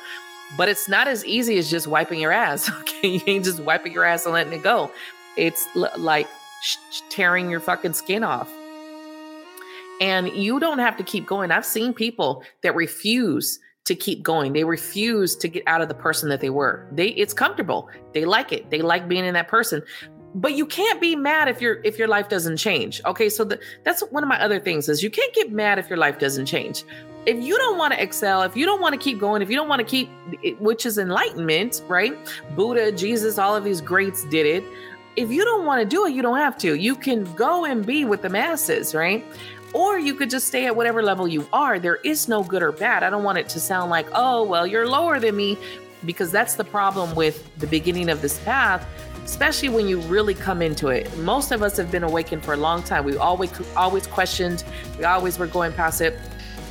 But 0.57 0.69
it's 0.69 0.89
not 0.89 1.09
as 1.09 1.25
easy 1.25 1.59
as 1.59 1.71
just 1.71 1.87
wiping 1.87 2.21
your 2.21 2.33
ass. 2.33 2.71
Okay. 2.81 3.09
You 3.09 3.21
ain't 3.27 3.45
just 3.47 3.61
wiping 3.61 3.93
your 3.93 4.05
ass 4.05 4.27
and 4.27 4.35
letting 4.35 4.53
it 4.53 4.63
go. 4.63 4.91
It's 5.37 5.67
l- 5.75 5.91
like 5.97 6.29
sh- 6.63 7.01
tearing 7.09 7.49
your 7.49 7.61
fucking 7.61 7.95
skin 7.95 8.23
off. 8.23 8.53
And 10.03 10.29
you 10.29 10.61
don't 10.61 10.81
have 10.81 10.97
to 10.99 11.03
keep 11.03 11.27
going. 11.27 11.51
I've 11.51 11.65
seen 11.65 11.95
people 11.95 12.43
that 12.63 12.75
refuse 12.75 13.59
to 13.85 13.95
keep 13.95 14.23
going. 14.23 14.53
They 14.53 14.65
refuse 14.65 15.35
to 15.37 15.49
get 15.49 15.63
out 15.67 15.81
of 15.81 15.89
the 15.89 15.95
person 15.95 16.29
that 16.29 16.41
they 16.41 16.51
were. 16.51 16.87
They 16.93 17.09
it's 17.09 17.33
comfortable. 17.33 17.89
They 18.13 18.25
like 18.25 18.53
it. 18.53 18.71
They 18.71 18.83
like 18.83 19.09
being 19.09 19.25
in 19.25 19.35
that 19.35 19.49
person. 19.49 19.83
But 20.35 20.55
you 20.55 20.65
can't 20.65 21.01
be 21.01 21.17
mad 21.17 21.49
if 21.49 21.61
your 21.61 21.81
if 21.85 21.99
your 21.99 22.07
life 22.09 22.29
doesn't 22.29 22.59
change. 22.59 23.01
Okay? 23.05 23.29
So 23.29 23.45
the, 23.45 23.59
that's 23.85 24.03
one 24.11 24.23
of 24.23 24.29
my 24.29 24.41
other 24.41 24.61
things 24.61 24.89
is 24.89 25.03
you 25.03 25.11
can't 25.11 25.35
get 25.35 25.51
mad 25.51 25.79
if 25.79 25.89
your 25.89 25.99
life 25.99 26.19
doesn't 26.19 26.47
change. 26.47 26.85
If 27.27 27.43
you 27.45 27.57
don't 27.59 27.77
want 27.77 27.93
to 27.93 28.03
excel, 28.03 28.43
if 28.43 28.57
you 28.57 28.65
don't 28.65 28.81
want 28.81 28.95
to 28.95 28.99
keep 28.99 29.19
going, 29.19 29.43
if 29.43 29.51
you 29.51 29.57
don't 29.57 29.69
want 29.69 29.81
to 29.81 29.85
keep 29.87 30.09
which 30.59 30.87
is 30.87 30.99
enlightenment, 30.99 31.83
right? 31.87 32.17
Buddha, 32.57 32.93
Jesus, 32.93 33.39
all 33.39 33.55
of 33.55 33.63
these 33.63 33.81
greats 33.81 34.25
did 34.25 34.47
it. 34.47 34.65
If 35.17 35.31
you 35.31 35.45
don't 35.45 35.67
want 35.67 35.83
to 35.83 35.87
do 35.87 36.07
it, 36.07 36.15
you 36.15 36.23
don't 36.23 36.39
have 36.39 36.57
to. 36.59 36.75
You 36.75 36.95
can 36.95 37.25
go 37.35 37.67
and 37.67 37.85
be 37.85 38.05
with 38.05 38.23
the 38.23 38.31
masses, 38.31 38.95
right? 38.95 39.25
Or 39.75 39.99
you 39.99 40.15
could 40.15 40.31
just 40.31 40.49
stay 40.49 40.67
at 40.67 40.75
whatever 40.75 41.03
level 41.03 41.29
you 41.29 41.47
are. 41.53 41.79
There 41.79 41.97
is 41.97 42.27
no 42.27 42.43
good 42.43 42.63
or 42.63 42.73
bad. 42.73 43.03
I 43.03 43.11
don't 43.11 43.23
want 43.23 43.39
it 43.39 43.49
to 43.51 43.61
sound 43.61 43.91
like, 43.91 44.07
oh, 44.15 44.43
well, 44.43 44.67
you're 44.67 44.89
lower 44.89 45.21
than 45.21 45.37
me, 45.37 45.59
because 46.07 46.33
that's 46.33 46.55
the 46.55 46.65
problem 46.65 47.15
with 47.15 47.55
the 47.59 47.67
beginning 47.67 48.09
of 48.09 48.23
this 48.23 48.39
path, 48.41 48.87
especially 49.25 49.69
when 49.69 49.87
you 49.87 50.01
really 50.03 50.35
come 50.35 50.63
into 50.63 50.89
it. 50.89 51.15
Most 51.19 51.53
of 51.53 51.63
us 51.63 51.77
have 51.77 51.91
been 51.91 52.05
awakened 52.05 52.45
for 52.45 52.55
a 52.55 52.57
long 52.57 52.83
time. 52.83 53.05
We 53.05 53.17
always 53.17 53.53
always 53.77 54.07
questioned, 54.07 54.65
we 54.99 55.05
always 55.05 55.39
were 55.39 55.47
going 55.47 55.73
past 55.73 56.01
it. 56.01 56.19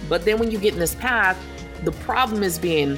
But 0.10 0.25
then 0.25 0.39
when 0.39 0.51
you 0.51 0.60
get 0.60 0.74
in 0.74 0.80
this 0.80 0.96
path, 0.96 1.38
the 1.84 1.92
problem 1.94 2.44
is 2.44 2.60
being, 2.60 2.98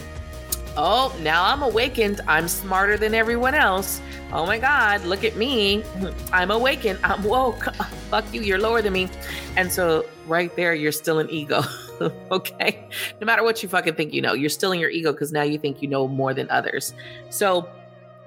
oh, 0.75 1.15
now 1.21 1.43
I'm 1.43 1.61
awakened. 1.61 2.21
I'm 2.27 2.47
smarter 2.47 2.97
than 2.97 3.13
everyone 3.13 3.53
else 3.53 4.01
oh 4.33 4.45
my 4.45 4.57
God, 4.57 5.03
look 5.05 5.23
at 5.23 5.35
me. 5.35 5.83
I'm 6.33 6.51
awakened. 6.51 6.99
I'm 7.03 7.23
woke. 7.23 7.63
Fuck 8.09 8.33
you. 8.33 8.41
You're 8.41 8.59
lower 8.59 8.81
than 8.81 8.93
me. 8.93 9.09
And 9.55 9.71
so 9.71 10.05
right 10.27 10.55
there, 10.55 10.73
you're 10.73 10.91
still 10.91 11.19
an 11.19 11.29
ego. 11.29 11.63
okay. 12.31 12.87
No 13.19 13.25
matter 13.25 13.43
what 13.43 13.61
you 13.61 13.69
fucking 13.69 13.95
think 13.95 14.13
you 14.13 14.21
know, 14.21 14.33
you're 14.33 14.49
still 14.49 14.71
in 14.71 14.79
your 14.79 14.89
ego 14.89 15.11
because 15.11 15.31
now 15.31 15.43
you 15.43 15.57
think 15.57 15.81
you 15.81 15.87
know 15.87 16.07
more 16.07 16.33
than 16.33 16.49
others. 16.49 16.93
So 17.29 17.69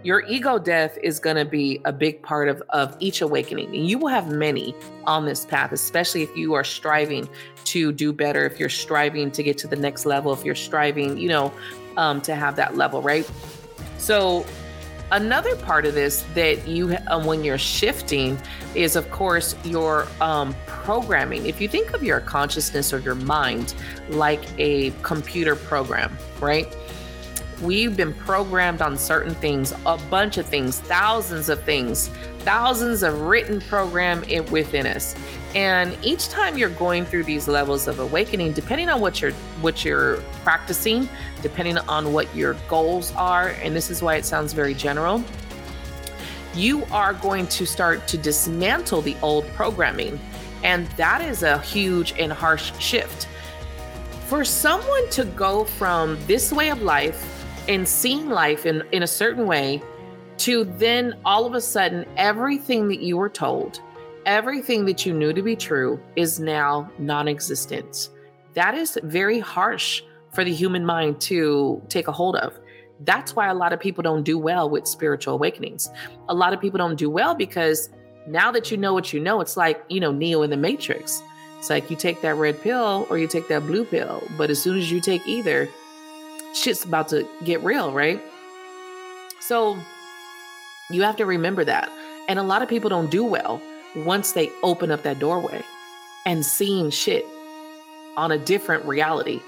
your 0.04 0.20
ego 0.26 0.58
death 0.58 0.96
is 1.02 1.18
going 1.18 1.36
to 1.36 1.44
be 1.44 1.80
a 1.84 1.92
big 1.92 2.22
part 2.22 2.48
of, 2.48 2.62
of 2.68 2.96
each 3.00 3.22
awakening. 3.22 3.74
And 3.74 3.88
you 3.88 3.98
will 3.98 4.08
have 4.08 4.30
many 4.30 4.74
on 5.04 5.24
this 5.24 5.44
path, 5.44 5.72
especially 5.72 6.22
if 6.22 6.36
you 6.36 6.54
are 6.54 6.62
striving 6.62 7.28
to 7.64 7.90
do 7.90 8.12
better, 8.12 8.44
if 8.44 8.60
you're 8.60 8.68
striving 8.68 9.30
to 9.32 9.42
get 9.42 9.58
to 9.58 9.66
the 9.66 9.76
next 9.76 10.04
level, 10.04 10.32
if 10.32 10.44
you're 10.44 10.54
striving, 10.54 11.18
you 11.18 11.28
know, 11.28 11.52
um, 11.96 12.20
to 12.20 12.34
have 12.36 12.54
that 12.56 12.76
level, 12.76 13.02
right? 13.02 13.28
So 13.98 14.46
Another 15.12 15.54
part 15.54 15.84
of 15.84 15.94
this 15.94 16.24
that 16.34 16.66
you, 16.66 16.96
um, 17.08 17.24
when 17.24 17.44
you're 17.44 17.58
shifting, 17.58 18.38
is 18.74 18.96
of 18.96 19.08
course 19.10 19.54
your 19.62 20.08
um, 20.20 20.56
programming. 20.66 21.46
If 21.46 21.60
you 21.60 21.68
think 21.68 21.92
of 21.92 22.02
your 22.02 22.20
consciousness 22.20 22.92
or 22.92 22.98
your 22.98 23.14
mind 23.14 23.74
like 24.08 24.42
a 24.58 24.90
computer 25.02 25.56
program, 25.56 26.16
right? 26.40 26.66
We've 27.62 27.96
been 27.96 28.12
programmed 28.12 28.82
on 28.82 28.98
certain 28.98 29.34
things, 29.34 29.72
a 29.86 29.96
bunch 30.10 30.38
of 30.38 30.46
things, 30.46 30.80
thousands 30.80 31.48
of 31.48 31.62
things, 31.62 32.08
thousands 32.40 33.02
of 33.02 33.20
written 33.22 33.60
program 33.60 34.22
within 34.50 34.86
us. 34.86 35.14
And 35.54 35.96
each 36.02 36.28
time 36.28 36.58
you're 36.58 36.68
going 36.70 37.04
through 37.04 37.24
these 37.24 37.46
levels 37.46 37.86
of 37.86 38.00
awakening, 38.00 38.52
depending 38.52 38.88
on 38.88 39.00
what 39.00 39.22
you're 39.22 39.32
what 39.60 39.84
you're 39.84 40.16
practicing, 40.42 41.08
depending 41.42 41.78
on 41.78 42.12
what 42.12 42.34
your 42.34 42.54
goals 42.68 43.12
are, 43.12 43.50
and 43.62 43.74
this 43.74 43.88
is 43.88 44.02
why 44.02 44.16
it 44.16 44.24
sounds 44.24 44.52
very 44.52 44.74
general, 44.74 45.22
you 46.54 46.84
are 46.86 47.14
going 47.14 47.46
to 47.48 47.66
start 47.66 48.08
to 48.08 48.18
dismantle 48.18 49.02
the 49.02 49.16
old 49.22 49.46
programming. 49.54 50.18
And 50.64 50.86
that 50.92 51.20
is 51.20 51.42
a 51.42 51.58
huge 51.58 52.14
and 52.18 52.32
harsh 52.32 52.72
shift. 52.80 53.28
For 54.26 54.44
someone 54.44 55.08
to 55.10 55.24
go 55.24 55.64
from 55.64 56.18
this 56.26 56.50
way 56.50 56.70
of 56.70 56.82
life 56.82 57.43
and 57.68 57.88
seeing 57.88 58.28
life 58.28 58.66
in, 58.66 58.82
in 58.92 59.02
a 59.02 59.06
certain 59.06 59.46
way 59.46 59.82
to 60.38 60.64
then 60.64 61.14
all 61.24 61.46
of 61.46 61.54
a 61.54 61.60
sudden 61.60 62.04
everything 62.16 62.88
that 62.88 63.00
you 63.00 63.16
were 63.16 63.28
told, 63.28 63.80
everything 64.26 64.84
that 64.86 65.06
you 65.06 65.14
knew 65.14 65.32
to 65.32 65.42
be 65.42 65.56
true 65.56 66.00
is 66.16 66.40
now 66.40 66.90
non 66.98 67.28
existent. 67.28 68.10
That 68.54 68.74
is 68.74 68.98
very 69.02 69.40
harsh 69.40 70.02
for 70.32 70.44
the 70.44 70.52
human 70.52 70.84
mind 70.84 71.20
to 71.22 71.82
take 71.88 72.08
a 72.08 72.12
hold 72.12 72.36
of. 72.36 72.58
That's 73.00 73.34
why 73.34 73.48
a 73.48 73.54
lot 73.54 73.72
of 73.72 73.80
people 73.80 74.02
don't 74.02 74.22
do 74.22 74.38
well 74.38 74.68
with 74.68 74.86
spiritual 74.86 75.34
awakenings. 75.34 75.90
A 76.28 76.34
lot 76.34 76.52
of 76.52 76.60
people 76.60 76.78
don't 76.78 76.96
do 76.96 77.10
well 77.10 77.34
because 77.34 77.90
now 78.26 78.50
that 78.52 78.70
you 78.70 78.76
know 78.76 78.94
what 78.94 79.12
you 79.12 79.20
know, 79.20 79.40
it's 79.40 79.56
like, 79.56 79.82
you 79.88 80.00
know, 80.00 80.12
Neo 80.12 80.42
in 80.42 80.50
the 80.50 80.56
Matrix. 80.56 81.22
It's 81.58 81.70
like 81.70 81.90
you 81.90 81.96
take 81.96 82.20
that 82.22 82.34
red 82.36 82.60
pill 82.60 83.06
or 83.10 83.18
you 83.18 83.26
take 83.26 83.48
that 83.48 83.62
blue 83.62 83.84
pill. 83.84 84.22
But 84.36 84.50
as 84.50 84.60
soon 84.60 84.78
as 84.78 84.90
you 84.90 85.00
take 85.00 85.26
either, 85.26 85.68
shit's 86.54 86.84
about 86.84 87.08
to 87.08 87.28
get 87.44 87.62
real, 87.62 87.92
right? 87.92 88.22
So 89.40 89.78
you 90.90 91.02
have 91.02 91.16
to 91.16 91.26
remember 91.26 91.64
that. 91.64 91.90
And 92.28 92.38
a 92.38 92.42
lot 92.42 92.62
of 92.62 92.68
people 92.68 92.88
don't 92.88 93.10
do 93.10 93.24
well 93.24 93.60
once 93.96 94.32
they 94.32 94.50
open 94.62 94.90
up 94.90 95.02
that 95.02 95.18
doorway 95.18 95.62
and 96.26 96.44
seeing 96.44 96.90
shit 96.90 97.26
on 98.16 98.32
a 98.32 98.38
different 98.38 98.84
reality. 98.84 99.40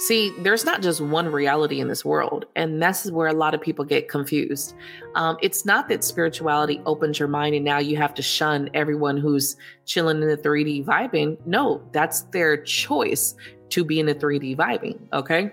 See, 0.00 0.34
there's 0.40 0.64
not 0.64 0.82
just 0.82 1.00
one 1.00 1.30
reality 1.30 1.78
in 1.78 1.86
this 1.86 2.04
world, 2.04 2.46
and 2.56 2.82
this 2.82 3.06
is 3.06 3.12
where 3.12 3.28
a 3.28 3.32
lot 3.32 3.54
of 3.54 3.60
people 3.60 3.84
get 3.84 4.08
confused. 4.08 4.74
Um, 5.14 5.36
it's 5.40 5.64
not 5.64 5.88
that 5.88 6.02
spirituality 6.02 6.82
opens 6.84 7.18
your 7.18 7.28
mind 7.28 7.54
and 7.54 7.64
now 7.64 7.78
you 7.78 7.96
have 7.96 8.12
to 8.14 8.22
shun 8.22 8.70
everyone 8.74 9.16
who's 9.16 9.56
chilling 9.84 10.20
in 10.20 10.28
the 10.28 10.36
3D 10.36 10.84
vibing. 10.84 11.38
No, 11.46 11.80
that's 11.92 12.22
their 12.22 12.56
choice 12.56 13.36
to 13.70 13.84
be 13.84 14.00
in 14.00 14.06
the 14.06 14.14
3D 14.14 14.56
vibing, 14.56 14.98
okay? 15.12 15.52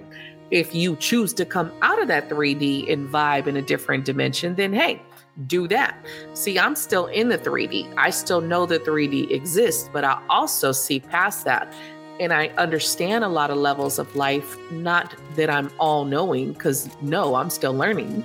If 0.51 0.75
you 0.75 0.98
choose 0.98 1.34
to 1.36 1.46
come 1.46 1.72
out 1.81 2.01
of 2.01 2.10
that 2.10 2.29
3D 2.29 2.91
and 2.91 3.08
vibe 3.08 3.48
in 3.48 3.55
a 3.55 3.62
different 3.62 4.03
dimension, 4.03 4.55
then 4.55 4.74
hey, 4.74 5.01
do 5.48 5.65
that. 5.70 5.96
See, 6.34 6.60
I'm 6.60 6.75
still 6.75 7.08
in 7.08 7.29
the 7.29 7.38
3D. 7.38 7.93
I 7.98 8.10
still 8.10 8.41
know 8.41 8.65
the 8.65 8.79
3D 8.79 9.31
exists, 9.31 9.89
but 9.93 10.03
I 10.03 10.22
also 10.29 10.74
see 10.74 11.00
past 11.00 11.46
that. 11.46 11.74
And 12.20 12.34
I 12.34 12.48
understand 12.58 13.24
a 13.24 13.29
lot 13.29 13.50
of 13.50 13.58
levels 13.58 13.98
of 13.98 14.13
life, 14.15 14.58
not 14.72 15.15
that 15.36 15.50
I'm 15.50 15.72
all 15.79 16.03
knowing, 16.03 16.51
because 16.53 16.89
no, 17.01 17.36
I'm 17.36 17.50
still 17.50 17.74
learning. 17.74 18.24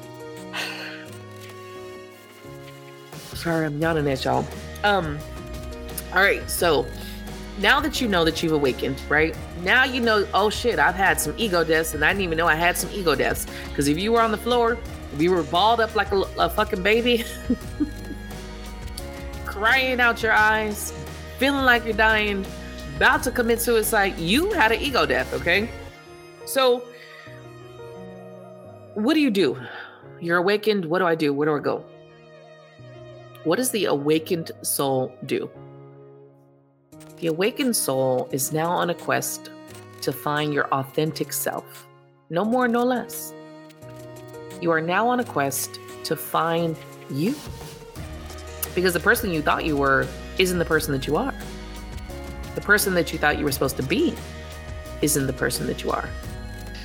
Sorry, 3.35 3.67
I'm 3.67 3.81
yawning 3.81 4.11
at 4.11 4.25
y'all. 4.25 4.45
Um, 4.83 5.19
all 6.13 6.23
right, 6.23 6.51
so 6.51 6.85
now 7.59 7.81
that 7.81 8.01
you 8.01 8.09
know 8.09 8.25
that 8.25 8.43
you've 8.43 8.53
awakened, 8.53 9.01
right? 9.09 9.37
Now 9.63 9.85
you 9.85 10.01
know, 10.01 10.27
oh 10.35 10.51
shit, 10.51 10.79
I've 10.79 10.95
had 10.95 11.21
some 11.21 11.35
ego 11.39 11.65
deaths 11.65 11.95
and 11.95 12.05
I 12.05 12.13
didn't 12.13 12.25
even 12.25 12.39
know 12.39 12.47
I 12.47 12.55
had 12.55 12.77
some 12.77 12.91
ego 12.93 13.15
deaths. 13.15 13.47
Because 13.69 13.89
if 13.89 13.99
you 13.99 14.13
were 14.13 14.21
on 14.21 14.31
the 14.31 14.39
floor, 14.39 14.79
if 15.15 15.23
you 15.23 15.31
were 15.31 15.43
balled 15.43 15.81
up 15.81 15.95
like 15.95 16.13
a, 16.13 16.21
a 16.39 16.51
fucking 16.51 16.83
baby, 16.83 17.25
crying 19.45 20.01
out 20.01 20.23
your 20.23 20.33
eyes, 20.33 20.93
feeling 21.39 21.65
like 21.65 21.85
you're 21.85 21.95
dying, 21.95 22.45
about 22.97 23.23
to 23.23 23.31
commit 23.31 23.61
suicide, 23.61 24.19
you 24.19 24.53
had 24.53 24.73
an 24.73 24.81
ego 24.81 25.07
death, 25.07 25.33
okay? 25.35 25.69
So, 26.45 26.83
what 28.95 29.15
do 29.15 29.21
you 29.21 29.31
do? 29.31 29.59
You're 30.21 30.39
awakened. 30.39 30.87
What 30.87 31.01
do 31.01 31.07
I 31.07 31.15
do? 31.15 31.33
Where 31.35 31.47
do 31.47 31.57
I 31.57 31.61
go? 31.61 31.85
What 33.45 33.57
does 33.57 33.71
the 33.71 33.85
awakened 33.87 34.51
soul 34.63 35.15
do? 35.27 35.51
The 37.19 37.29
awakened 37.29 37.75
soul 37.75 38.29
is 38.31 38.53
now 38.53 38.69
on 38.69 38.91
a 38.91 38.95
quest 38.95 39.51
to 40.03 40.13
find 40.13 40.53
your 40.53 40.67
authentic 40.67 41.33
self. 41.33 41.87
No 42.29 42.45
more, 42.45 42.69
no 42.69 42.85
less. 42.85 43.33
You 44.61 44.71
are 44.71 44.83
now 44.83 45.09
on 45.09 45.21
a 45.21 45.25
quest 45.25 45.81
to 46.05 46.15
find 46.15 46.77
you. 47.11 47.35
Because 48.75 48.93
the 48.93 49.01
person 49.01 49.31
you 49.31 49.41
thought 49.41 49.65
you 49.65 49.79
were 49.79 50.07
isn't 50.37 50.59
the 50.59 50.65
person 50.67 50.93
that 50.93 51.07
you 51.07 51.17
are. 51.17 51.35
The 52.55 52.61
person 52.61 52.93
that 52.95 53.15
you 53.15 53.19
thought 53.19 53.39
you 53.39 53.45
were 53.45 53.53
supposed 53.53 53.79
to 53.79 53.83
be 53.83 54.15
isn't 55.01 55.27
the 55.27 55.33
person 55.33 55.67
that 55.69 55.83
you 55.83 55.91
are. 55.91 56.11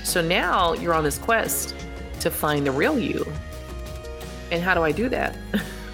So 0.05 0.21
now 0.21 0.73
you're 0.75 0.93
on 0.93 1.03
this 1.03 1.17
quest 1.17 1.75
to 2.21 2.31
find 2.31 2.65
the 2.65 2.71
real 2.71 2.97
you. 2.97 3.25
And 4.49 4.63
how 4.63 4.75
do 4.75 4.81
I 4.81 4.93
do 4.93 5.09
that? 5.09 5.35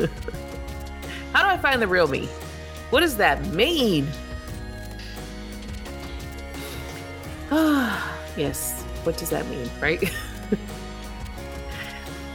how 1.33 1.41
do 1.41 1.49
I 1.49 1.57
find 1.57 1.81
the 1.81 1.87
real 1.87 2.07
me? 2.07 2.27
What 2.91 2.99
does 2.99 3.17
that 3.17 3.43
mean? 3.47 4.07
yes. 8.37 8.83
what 9.03 9.17
does 9.17 9.29
that 9.29 9.45
mean, 9.47 9.69
right? 9.81 10.03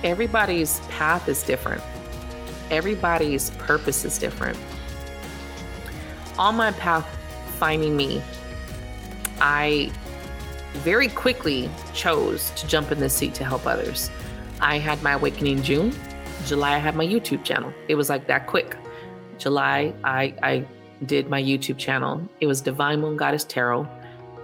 Everybody's 0.04 0.80
path 0.88 1.28
is 1.28 1.42
different. 1.42 1.82
Everybody's 2.70 3.50
purpose 3.50 4.04
is 4.04 4.18
different. 4.18 4.58
On 6.38 6.56
my 6.56 6.72
path 6.72 7.06
finding 7.58 7.96
me, 7.96 8.22
I 9.40 9.92
very 10.72 11.08
quickly 11.08 11.70
chose 11.92 12.50
to 12.52 12.66
jump 12.66 12.90
in 12.90 12.98
this 12.98 13.14
seat 13.14 13.34
to 13.34 13.44
help 13.44 13.66
others. 13.66 14.10
I 14.60 14.78
had 14.78 15.02
my 15.02 15.12
awakening 15.12 15.62
June. 15.62 15.94
July, 16.46 16.74
I 16.74 16.78
had 16.78 16.96
my 16.96 17.06
YouTube 17.06 17.44
channel. 17.44 17.72
It 17.88 17.96
was 17.96 18.08
like 18.08 18.26
that 18.28 18.46
quick. 18.46 18.76
July, 19.38 19.92
I, 20.02 20.34
I 20.42 20.66
did 21.04 21.28
my 21.28 21.42
YouTube 21.42 21.78
channel. 21.78 22.26
It 22.40 22.46
was 22.46 22.60
Divine 22.60 23.00
Moon 23.00 23.16
Goddess 23.16 23.44
Tarot. 23.44 23.86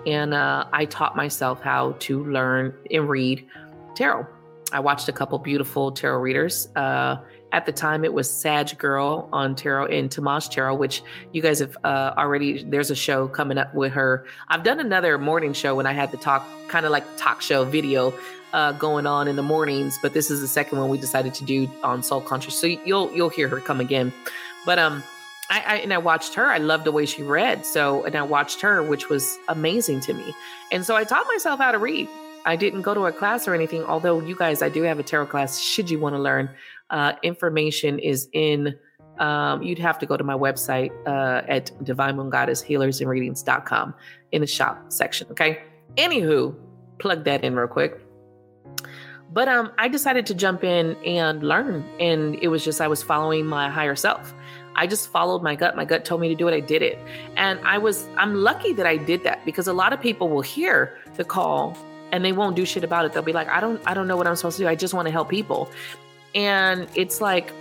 And 0.06 0.34
uh, 0.34 0.66
I 0.72 0.84
taught 0.86 1.16
myself 1.16 1.60
how 1.60 1.96
to 2.00 2.24
learn 2.24 2.74
and 2.90 3.08
read 3.08 3.46
tarot. 3.94 4.26
I 4.72 4.80
watched 4.80 5.08
a 5.08 5.12
couple 5.12 5.38
beautiful 5.38 5.92
tarot 5.92 6.18
readers. 6.20 6.68
Uh, 6.76 7.16
at 7.52 7.64
the 7.64 7.72
time, 7.72 8.04
it 8.04 8.12
was 8.12 8.30
Sag 8.30 8.76
Girl 8.76 9.28
on 9.32 9.54
tarot 9.54 9.86
and 9.86 10.10
Tamaj 10.10 10.50
Tarot, 10.50 10.74
which 10.74 11.02
you 11.32 11.40
guys 11.40 11.60
have 11.60 11.76
uh, 11.82 12.12
already. 12.18 12.62
There's 12.62 12.90
a 12.90 12.94
show 12.94 13.26
coming 13.28 13.56
up 13.56 13.74
with 13.74 13.92
her. 13.92 14.26
I've 14.48 14.62
done 14.62 14.80
another 14.80 15.16
morning 15.16 15.54
show 15.54 15.74
when 15.74 15.86
I 15.86 15.94
had 15.94 16.10
the 16.10 16.18
talk, 16.18 16.46
kind 16.68 16.84
of 16.84 16.92
like 16.92 17.04
talk 17.16 17.40
show 17.40 17.64
video 17.64 18.12
uh, 18.52 18.72
going 18.72 19.06
on 19.06 19.28
in 19.28 19.36
the 19.36 19.42
mornings, 19.42 19.98
but 20.00 20.12
this 20.14 20.30
is 20.30 20.40
the 20.40 20.48
second 20.48 20.78
one 20.78 20.88
we 20.88 20.98
decided 20.98 21.34
to 21.34 21.44
do 21.44 21.70
on 21.82 22.02
Soul 22.02 22.20
Conscious. 22.20 22.54
So 22.54 22.66
you'll 22.66 23.10
you'll 23.12 23.28
hear 23.28 23.48
her 23.48 23.60
come 23.60 23.80
again. 23.80 24.12
But 24.66 24.78
um, 24.78 25.02
I, 25.50 25.62
I, 25.66 25.76
and 25.76 25.92
I 25.92 25.98
watched 25.98 26.34
her. 26.34 26.46
I 26.46 26.58
loved 26.58 26.84
the 26.84 26.92
way 26.92 27.06
she 27.06 27.22
read. 27.22 27.64
So 27.64 28.04
and 28.04 28.14
I 28.14 28.22
watched 28.22 28.60
her, 28.60 28.82
which 28.82 29.08
was 29.08 29.38
amazing 29.48 30.00
to 30.00 30.14
me. 30.14 30.34
And 30.70 30.84
so 30.84 30.96
I 30.96 31.04
taught 31.04 31.26
myself 31.26 31.58
how 31.58 31.72
to 31.72 31.78
read. 31.78 32.08
I 32.44 32.56
didn't 32.56 32.82
go 32.82 32.94
to 32.94 33.06
a 33.06 33.12
class 33.12 33.48
or 33.48 33.54
anything. 33.54 33.82
Although 33.84 34.20
you 34.20 34.36
guys, 34.36 34.62
I 34.62 34.68
do 34.68 34.82
have 34.82 34.98
a 34.98 35.02
tarot 35.02 35.26
class. 35.26 35.58
Should 35.60 35.90
you 35.90 35.98
want 35.98 36.14
to 36.14 36.18
learn, 36.18 36.50
uh, 36.90 37.14
information 37.22 37.98
is 37.98 38.28
in. 38.32 38.76
Um, 39.18 39.62
you'd 39.62 39.80
have 39.80 39.98
to 39.98 40.06
go 40.06 40.16
to 40.16 40.22
my 40.22 40.34
website 40.34 40.92
uh, 41.04 41.42
at 41.48 41.72
Divine 41.82 42.16
Moon 42.16 42.30
Goddess 42.30 42.62
Healers 42.62 43.00
and 43.00 43.10
Readings.com 43.10 43.92
in 44.30 44.40
the 44.40 44.46
shop 44.46 44.92
section. 44.92 45.26
Okay. 45.32 45.62
Anywho, 45.96 46.54
plug 46.98 47.24
that 47.24 47.42
in 47.42 47.56
real 47.56 47.66
quick. 47.66 48.00
But 49.32 49.48
um, 49.48 49.72
I 49.76 49.88
decided 49.88 50.24
to 50.26 50.34
jump 50.34 50.62
in 50.64 50.96
and 51.04 51.42
learn. 51.42 51.84
And 51.98 52.36
it 52.36 52.48
was 52.48 52.64
just, 52.64 52.80
I 52.80 52.88
was 52.88 53.02
following 53.02 53.44
my 53.44 53.68
higher 53.68 53.96
self. 53.96 54.32
I 54.78 54.86
just 54.86 55.10
followed 55.10 55.42
my 55.42 55.56
gut. 55.56 55.74
My 55.74 55.84
gut 55.84 56.04
told 56.04 56.20
me 56.20 56.28
to 56.28 56.36
do 56.36 56.46
it. 56.46 56.54
I 56.54 56.60
did 56.60 56.82
it. 56.82 57.00
And 57.36 57.58
I 57.66 57.78
was, 57.78 58.08
I'm 58.16 58.36
lucky 58.36 58.72
that 58.74 58.86
I 58.86 58.96
did 58.96 59.24
that 59.24 59.44
because 59.44 59.66
a 59.66 59.72
lot 59.72 59.92
of 59.92 60.00
people 60.00 60.28
will 60.28 60.40
hear 60.40 60.96
the 61.16 61.24
call 61.24 61.76
and 62.12 62.24
they 62.24 62.30
won't 62.30 62.54
do 62.54 62.64
shit 62.64 62.84
about 62.84 63.04
it. 63.04 63.12
They'll 63.12 63.24
be 63.24 63.32
like, 63.32 63.48
I 63.48 63.60
don't, 63.60 63.82
I 63.86 63.92
don't 63.92 64.06
know 64.06 64.16
what 64.16 64.28
I'm 64.28 64.36
supposed 64.36 64.56
to 64.58 64.62
do. 64.62 64.68
I 64.68 64.76
just 64.76 64.94
want 64.94 65.06
to 65.06 65.12
help 65.12 65.28
people. 65.28 65.68
And 66.36 66.88
it's 66.94 67.20
like, 67.20 67.52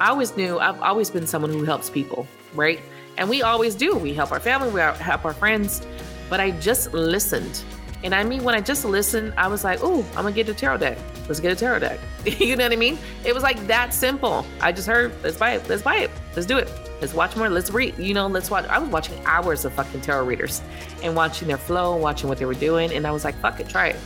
I 0.00 0.10
always 0.10 0.36
knew 0.36 0.58
I've 0.58 0.80
always 0.82 1.08
been 1.08 1.26
someone 1.26 1.50
who 1.50 1.64
helps 1.64 1.88
people, 1.88 2.26
right? 2.54 2.78
And 3.16 3.30
we 3.30 3.40
always 3.40 3.74
do. 3.74 3.96
We 3.96 4.12
help 4.12 4.30
our 4.30 4.38
family, 4.38 4.70
we 4.70 4.80
help 4.80 5.24
our 5.24 5.32
friends. 5.32 5.86
But 6.28 6.40
I 6.40 6.50
just 6.52 6.92
listened 6.92 7.64
and 8.02 8.14
I 8.14 8.24
mean, 8.24 8.44
when 8.44 8.54
I 8.54 8.60
just 8.60 8.84
listened, 8.84 9.34
I 9.36 9.48
was 9.48 9.62
like, 9.62 9.80
oh, 9.82 10.04
I'm 10.10 10.22
gonna 10.22 10.32
get 10.32 10.48
a 10.48 10.54
tarot 10.54 10.78
deck. 10.78 10.98
Let's 11.28 11.40
get 11.40 11.52
a 11.52 11.56
tarot 11.56 11.80
deck. 11.80 12.00
you 12.24 12.56
know 12.56 12.64
what 12.64 12.72
I 12.72 12.76
mean? 12.76 12.98
It 13.24 13.34
was 13.34 13.42
like 13.42 13.66
that 13.66 13.92
simple. 13.92 14.46
I 14.60 14.72
just 14.72 14.88
heard, 14.88 15.12
let's 15.22 15.36
buy 15.36 15.52
it. 15.52 15.68
Let's 15.68 15.82
buy 15.82 15.96
it. 15.96 16.10
Let's 16.34 16.46
do 16.46 16.56
it. 16.56 16.70
Let's 17.00 17.14
watch 17.14 17.36
more. 17.36 17.48
Let's 17.48 17.70
read. 17.70 17.98
You 17.98 18.14
know, 18.14 18.26
let's 18.26 18.50
watch. 18.50 18.64
I 18.66 18.78
was 18.78 18.88
watching 18.88 19.20
hours 19.26 19.64
of 19.64 19.74
fucking 19.74 20.00
tarot 20.00 20.24
readers 20.24 20.62
and 21.02 21.14
watching 21.14 21.48
their 21.48 21.58
flow, 21.58 21.96
watching 21.96 22.28
what 22.28 22.38
they 22.38 22.46
were 22.46 22.54
doing. 22.54 22.92
And 22.92 23.06
I 23.06 23.10
was 23.10 23.24
like, 23.24 23.34
fuck 23.36 23.60
it, 23.60 23.68
try 23.68 23.88
it. 23.88 23.96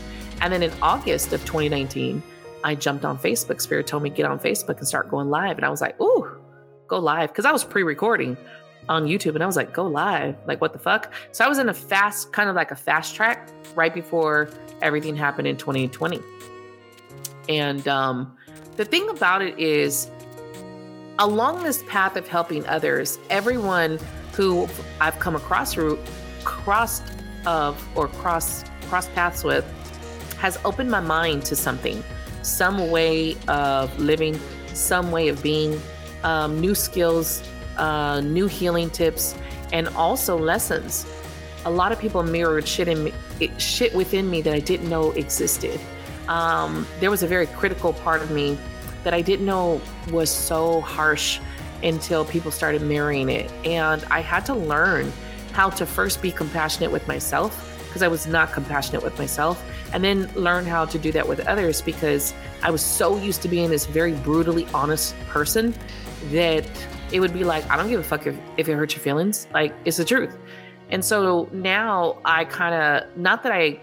And 0.40 0.52
then 0.52 0.62
in 0.62 0.72
August 0.82 1.32
of 1.32 1.40
2019, 1.42 2.22
I 2.64 2.74
jumped 2.74 3.04
on 3.04 3.18
Facebook. 3.18 3.60
Spirit 3.60 3.86
told 3.86 4.02
me 4.02 4.10
get 4.10 4.26
on 4.26 4.38
Facebook 4.38 4.78
and 4.78 4.88
start 4.88 5.08
going 5.08 5.30
live. 5.30 5.56
And 5.56 5.64
I 5.64 5.70
was 5.70 5.80
like, 5.80 6.00
ooh, 6.00 6.36
go 6.88 6.98
live. 6.98 7.32
Cause 7.32 7.44
I 7.44 7.52
was 7.52 7.62
pre 7.62 7.84
recording 7.84 8.36
on 8.88 9.04
YouTube 9.06 9.34
and 9.34 9.42
I 9.42 9.46
was 9.46 9.56
like, 9.56 9.72
go 9.72 9.86
live. 9.86 10.36
Like, 10.46 10.60
what 10.60 10.72
the 10.72 10.78
fuck? 10.78 11.12
So 11.32 11.44
I 11.44 11.48
was 11.48 11.58
in 11.58 11.68
a 11.68 11.74
fast, 11.74 12.32
kind 12.32 12.48
of 12.48 12.56
like 12.56 12.70
a 12.70 12.76
fast 12.76 13.14
track 13.14 13.50
right 13.74 13.92
before 13.92 14.48
everything 14.82 15.16
happened 15.16 15.48
in 15.48 15.56
2020. 15.56 16.20
And 17.48 17.86
um, 17.88 18.36
the 18.76 18.84
thing 18.84 19.08
about 19.08 19.42
it 19.42 19.58
is, 19.58 20.10
along 21.18 21.62
this 21.62 21.82
path 21.84 22.16
of 22.16 22.26
helping 22.26 22.66
others, 22.66 23.18
everyone 23.30 23.98
who 24.32 24.68
I've 25.00 25.18
come 25.18 25.36
across 25.36 25.74
through, 25.74 25.98
crossed 26.44 27.04
of 27.46 27.82
or 27.96 28.08
cross 28.08 28.64
cross 28.88 29.08
paths 29.08 29.44
with, 29.44 29.64
has 30.38 30.58
opened 30.64 30.90
my 30.90 31.00
mind 31.00 31.44
to 31.46 31.56
something, 31.56 32.02
some 32.42 32.90
way 32.90 33.36
of 33.48 33.96
living, 33.98 34.38
some 34.66 35.10
way 35.10 35.28
of 35.28 35.42
being, 35.42 35.80
um, 36.22 36.60
new 36.60 36.74
skills, 36.74 37.42
uh, 37.76 38.20
new 38.20 38.46
healing 38.46 38.90
tips, 38.90 39.34
and 39.72 39.88
also 39.88 40.36
lessons. 40.36 41.06
A 41.66 41.70
lot 41.70 41.92
of 41.92 41.98
people 41.98 42.22
mirrored 42.22 42.68
shit 42.68 42.88
in 42.88 43.04
me, 43.04 43.12
shit 43.58 43.94
within 43.94 44.30
me 44.30 44.42
that 44.42 44.54
I 44.54 44.60
didn't 44.60 44.88
know 44.88 45.12
existed. 45.12 45.80
Um, 46.28 46.86
there 47.00 47.10
was 47.10 47.22
a 47.22 47.26
very 47.26 47.46
critical 47.46 47.92
part 47.92 48.22
of 48.22 48.30
me 48.30 48.58
that 49.02 49.14
I 49.14 49.20
didn't 49.20 49.46
know 49.46 49.80
was 50.10 50.30
so 50.30 50.80
harsh 50.80 51.40
until 51.82 52.24
people 52.24 52.50
started 52.50 52.82
mirroring 52.82 53.28
it, 53.28 53.50
and 53.64 54.04
I 54.10 54.20
had 54.20 54.46
to 54.46 54.54
learn 54.54 55.12
how 55.52 55.70
to 55.70 55.86
first 55.86 56.22
be 56.22 56.32
compassionate 56.32 56.90
with 56.90 57.06
myself 57.06 57.70
because 57.86 58.02
I 58.02 58.08
was 58.08 58.26
not 58.26 58.52
compassionate 58.52 59.04
with 59.04 59.16
myself, 59.18 59.62
and 59.92 60.02
then 60.02 60.28
learn 60.34 60.66
how 60.66 60.84
to 60.84 60.98
do 60.98 61.12
that 61.12 61.28
with 61.28 61.46
others 61.46 61.80
because 61.80 62.34
I 62.62 62.70
was 62.70 62.82
so 62.82 63.16
used 63.18 63.40
to 63.42 63.48
being 63.48 63.70
this 63.70 63.86
very 63.86 64.14
brutally 64.14 64.66
honest 64.74 65.14
person 65.28 65.72
that 66.32 66.66
it 67.12 67.20
would 67.20 67.32
be 67.32 67.44
like, 67.44 67.68
I 67.70 67.76
don't 67.76 67.88
give 67.88 68.00
a 68.00 68.02
fuck 68.02 68.26
if, 68.26 68.36
if 68.56 68.68
it 68.68 68.74
hurts 68.74 68.94
your 68.94 69.02
feelings. 69.02 69.46
Like, 69.54 69.72
it's 69.84 69.98
the 69.98 70.04
truth. 70.04 70.36
And 70.90 71.04
so 71.04 71.48
now 71.52 72.18
I 72.24 72.44
kind 72.44 72.74
of, 72.74 73.16
not 73.16 73.42
that 73.42 73.52
I, 73.52 73.80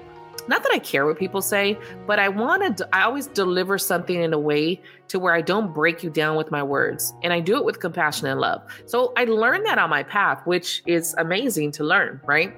not 0.48 0.64
that 0.64 0.72
I 0.72 0.80
care 0.80 1.06
what 1.06 1.20
people 1.20 1.42
say, 1.42 1.78
but 2.08 2.20
I 2.20 2.30
want 2.30 2.78
to, 2.78 2.90
I 2.96 3.04
always 3.04 3.28
deliver 3.28 3.78
something 3.78 4.16
in 4.16 4.34
a 4.34 4.40
way 4.40 4.82
to 5.10 5.20
where 5.20 5.34
I 5.34 5.42
don't 5.42 5.74
break 5.74 6.04
you 6.04 6.10
down 6.10 6.36
with 6.36 6.52
my 6.52 6.64
words. 6.64 7.14
And 7.24 7.32
I 7.32 7.40
do 7.40 7.58
it 7.58 7.66
with 7.66 7.80
compassion 7.80 8.28
and 8.28 8.40
love. 8.40 8.62
So 8.86 9.14
I 9.18 9.26
learned 9.26 9.66
that 9.66 9.78
on 9.78 9.90
my 9.90 10.04
path, 10.04 10.42
which 10.46 10.84
is 10.86 11.14
amazing 11.18 11.72
to 11.74 11.84
learn, 11.84 12.22
right? 12.26 12.56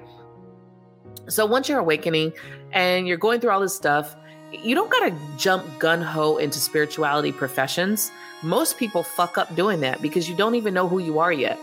So 1.28 1.46
once 1.46 1.68
you're 1.68 1.78
awakening 1.78 2.32
and 2.72 3.06
you're 3.08 3.16
going 3.16 3.40
through 3.40 3.50
all 3.50 3.60
this 3.60 3.74
stuff, 3.74 4.16
you 4.52 4.74
don't 4.74 4.90
got 4.90 5.08
to 5.08 5.16
jump 5.36 5.78
gun 5.78 6.00
ho 6.00 6.36
into 6.36 6.58
spirituality 6.58 7.32
professions. 7.32 8.10
Most 8.42 8.78
people 8.78 9.02
fuck 9.02 9.36
up 9.36 9.54
doing 9.56 9.80
that 9.80 10.00
because 10.00 10.28
you 10.28 10.36
don't 10.36 10.54
even 10.54 10.74
know 10.74 10.86
who 10.86 10.98
you 10.98 11.18
are 11.18 11.32
yet. 11.32 11.58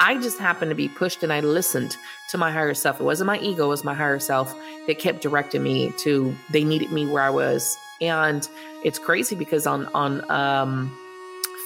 I 0.00 0.18
just 0.20 0.38
happened 0.38 0.70
to 0.70 0.74
be 0.74 0.88
pushed 0.88 1.22
and 1.22 1.32
I 1.32 1.40
listened 1.40 1.96
to 2.30 2.38
my 2.38 2.50
higher 2.50 2.74
self. 2.74 3.00
It 3.00 3.04
wasn't 3.04 3.28
my 3.28 3.38
ego, 3.38 3.66
it 3.66 3.68
was 3.68 3.84
my 3.84 3.94
higher 3.94 4.18
self 4.18 4.54
that 4.86 4.98
kept 4.98 5.22
directing 5.22 5.62
me 5.62 5.92
to 5.98 6.34
they 6.50 6.64
needed 6.64 6.92
me 6.92 7.06
where 7.06 7.22
I 7.22 7.30
was. 7.30 7.76
And 8.00 8.48
it's 8.82 8.98
crazy 8.98 9.34
because 9.36 9.66
on 9.66 9.86
on 9.94 10.28
um 10.30 10.96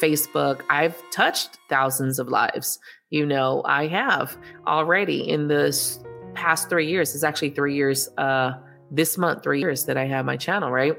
Facebook, 0.03 0.63
I've 0.71 0.97
touched 1.11 1.59
thousands 1.69 2.19
of 2.19 2.29
lives. 2.29 2.79
You 3.11 3.27
know, 3.27 3.63
I 3.65 3.89
have 3.89 4.37
already 4.67 5.29
in 5.29 5.49
this 5.49 6.01
past 6.35 6.69
three 6.69 6.89
years. 6.89 7.15
It's 7.15 7.25
actually 7.25 7.51
three 7.51 7.75
years 7.75 8.09
uh 8.19 8.53
this 8.91 9.19
month, 9.19 9.43
three 9.43 9.61
years 9.61 9.85
that 9.87 9.97
I 9.97 10.07
have 10.07 10.25
my 10.25 10.37
channel, 10.37 10.71
right? 10.71 10.97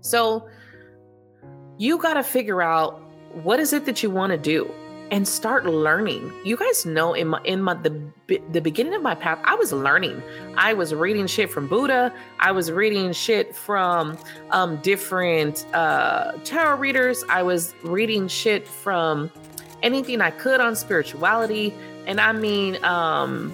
So 0.00 0.48
you 1.78 1.98
got 1.98 2.14
to 2.14 2.22
figure 2.22 2.62
out 2.62 3.00
what 3.42 3.60
is 3.60 3.72
it 3.72 3.84
that 3.86 4.02
you 4.02 4.10
want 4.10 4.32
to 4.32 4.38
do 4.38 4.72
and 5.10 5.26
start 5.26 5.64
learning. 5.64 6.32
You 6.44 6.56
guys 6.56 6.86
know 6.86 7.14
in 7.14 7.28
my 7.28 7.40
in 7.44 7.62
my 7.62 7.74
the 7.74 8.00
the 8.50 8.60
beginning 8.60 8.94
of 8.94 9.02
my 9.02 9.14
path, 9.14 9.38
I 9.44 9.54
was 9.54 9.72
learning. 9.72 10.22
I 10.56 10.72
was 10.72 10.94
reading 10.94 11.26
shit 11.26 11.50
from 11.50 11.66
Buddha. 11.66 12.12
I 12.38 12.52
was 12.52 12.70
reading 12.70 13.12
shit 13.12 13.54
from 13.54 14.16
um, 14.50 14.76
different 14.78 15.66
uh, 15.74 16.32
tarot 16.44 16.76
readers. 16.76 17.24
I 17.28 17.42
was 17.42 17.74
reading 17.82 18.28
shit 18.28 18.66
from 18.66 19.30
anything 19.82 20.20
I 20.20 20.30
could 20.30 20.60
on 20.60 20.76
spirituality, 20.76 21.74
and 22.06 22.20
I 22.20 22.32
mean 22.32 22.82
um, 22.84 23.52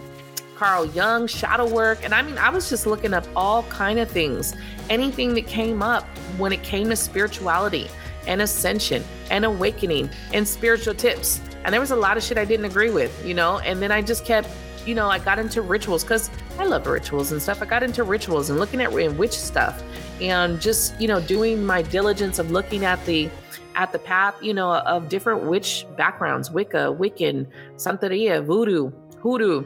Carl 0.57 0.87
Jung, 0.87 1.27
shadow 1.27 1.69
work, 1.69 2.05
and 2.05 2.15
I 2.15 2.23
mean, 2.23 2.37
I 2.39 2.51
was 2.51 2.69
just 2.69 2.87
looking 2.87 3.15
up 3.15 3.25
all 3.35 3.63
kind 3.65 3.99
of 3.99 4.11
things, 4.11 4.55
anything 4.91 5.35
that 5.35 5.47
came 5.47 5.83
up 5.83 6.05
when 6.37 6.53
it 6.53 6.63
came 6.63 6.91
to 6.91 6.97
spirituality 6.97 7.89
and 8.27 8.43
ascension 8.43 9.05
and 9.31 9.45
awakening 9.45 10.11
and 10.33 10.47
spiritual 10.47 10.95
tips. 10.95 11.41
And 11.65 11.73
there 11.73 11.81
was 11.81 11.91
a 11.91 11.97
lot 11.97 12.17
of 12.17 12.23
shit 12.23 12.39
I 12.39 12.45
didn't 12.45 12.67
agree 12.67 12.91
with, 12.91 13.25
you 13.25 13.35
know. 13.35 13.59
And 13.61 13.83
then 13.83 13.91
I 13.91 14.03
just 14.03 14.25
kept, 14.25 14.49
you 14.85 14.95
know, 14.95 15.09
I 15.09 15.19
got 15.19 15.39
into 15.39 15.63
rituals 15.63 16.05
because 16.05 16.31
I 16.59 16.65
love 16.65 16.87
rituals 16.87 17.33
and 17.33 17.43
stuff. 17.43 17.61
I 17.61 17.67
got 17.67 17.83
into 17.83 18.05
rituals 18.05 18.51
and 18.51 18.59
looking 18.59 18.81
at 18.81 18.93
witch 18.93 19.33
stuff, 19.33 19.83
and 20.21 20.61
just 20.61 20.99
you 21.01 21.09
know 21.09 21.21
doing 21.21 21.67
my 21.67 21.83
diligence 21.83 22.39
of 22.39 22.51
looking 22.51 22.85
at 22.85 23.05
the 23.05 23.29
at 23.77 23.93
the 23.93 23.99
path, 23.99 24.35
you 24.43 24.55
know, 24.55 24.73
of 24.73 25.09
different 25.09 25.43
witch 25.43 25.87
backgrounds, 25.97 26.51
Wicca, 26.51 26.97
Wiccan, 26.99 27.47
Santeria, 27.77 28.43
Voodoo, 28.43 28.91
Hoodoo, 29.21 29.65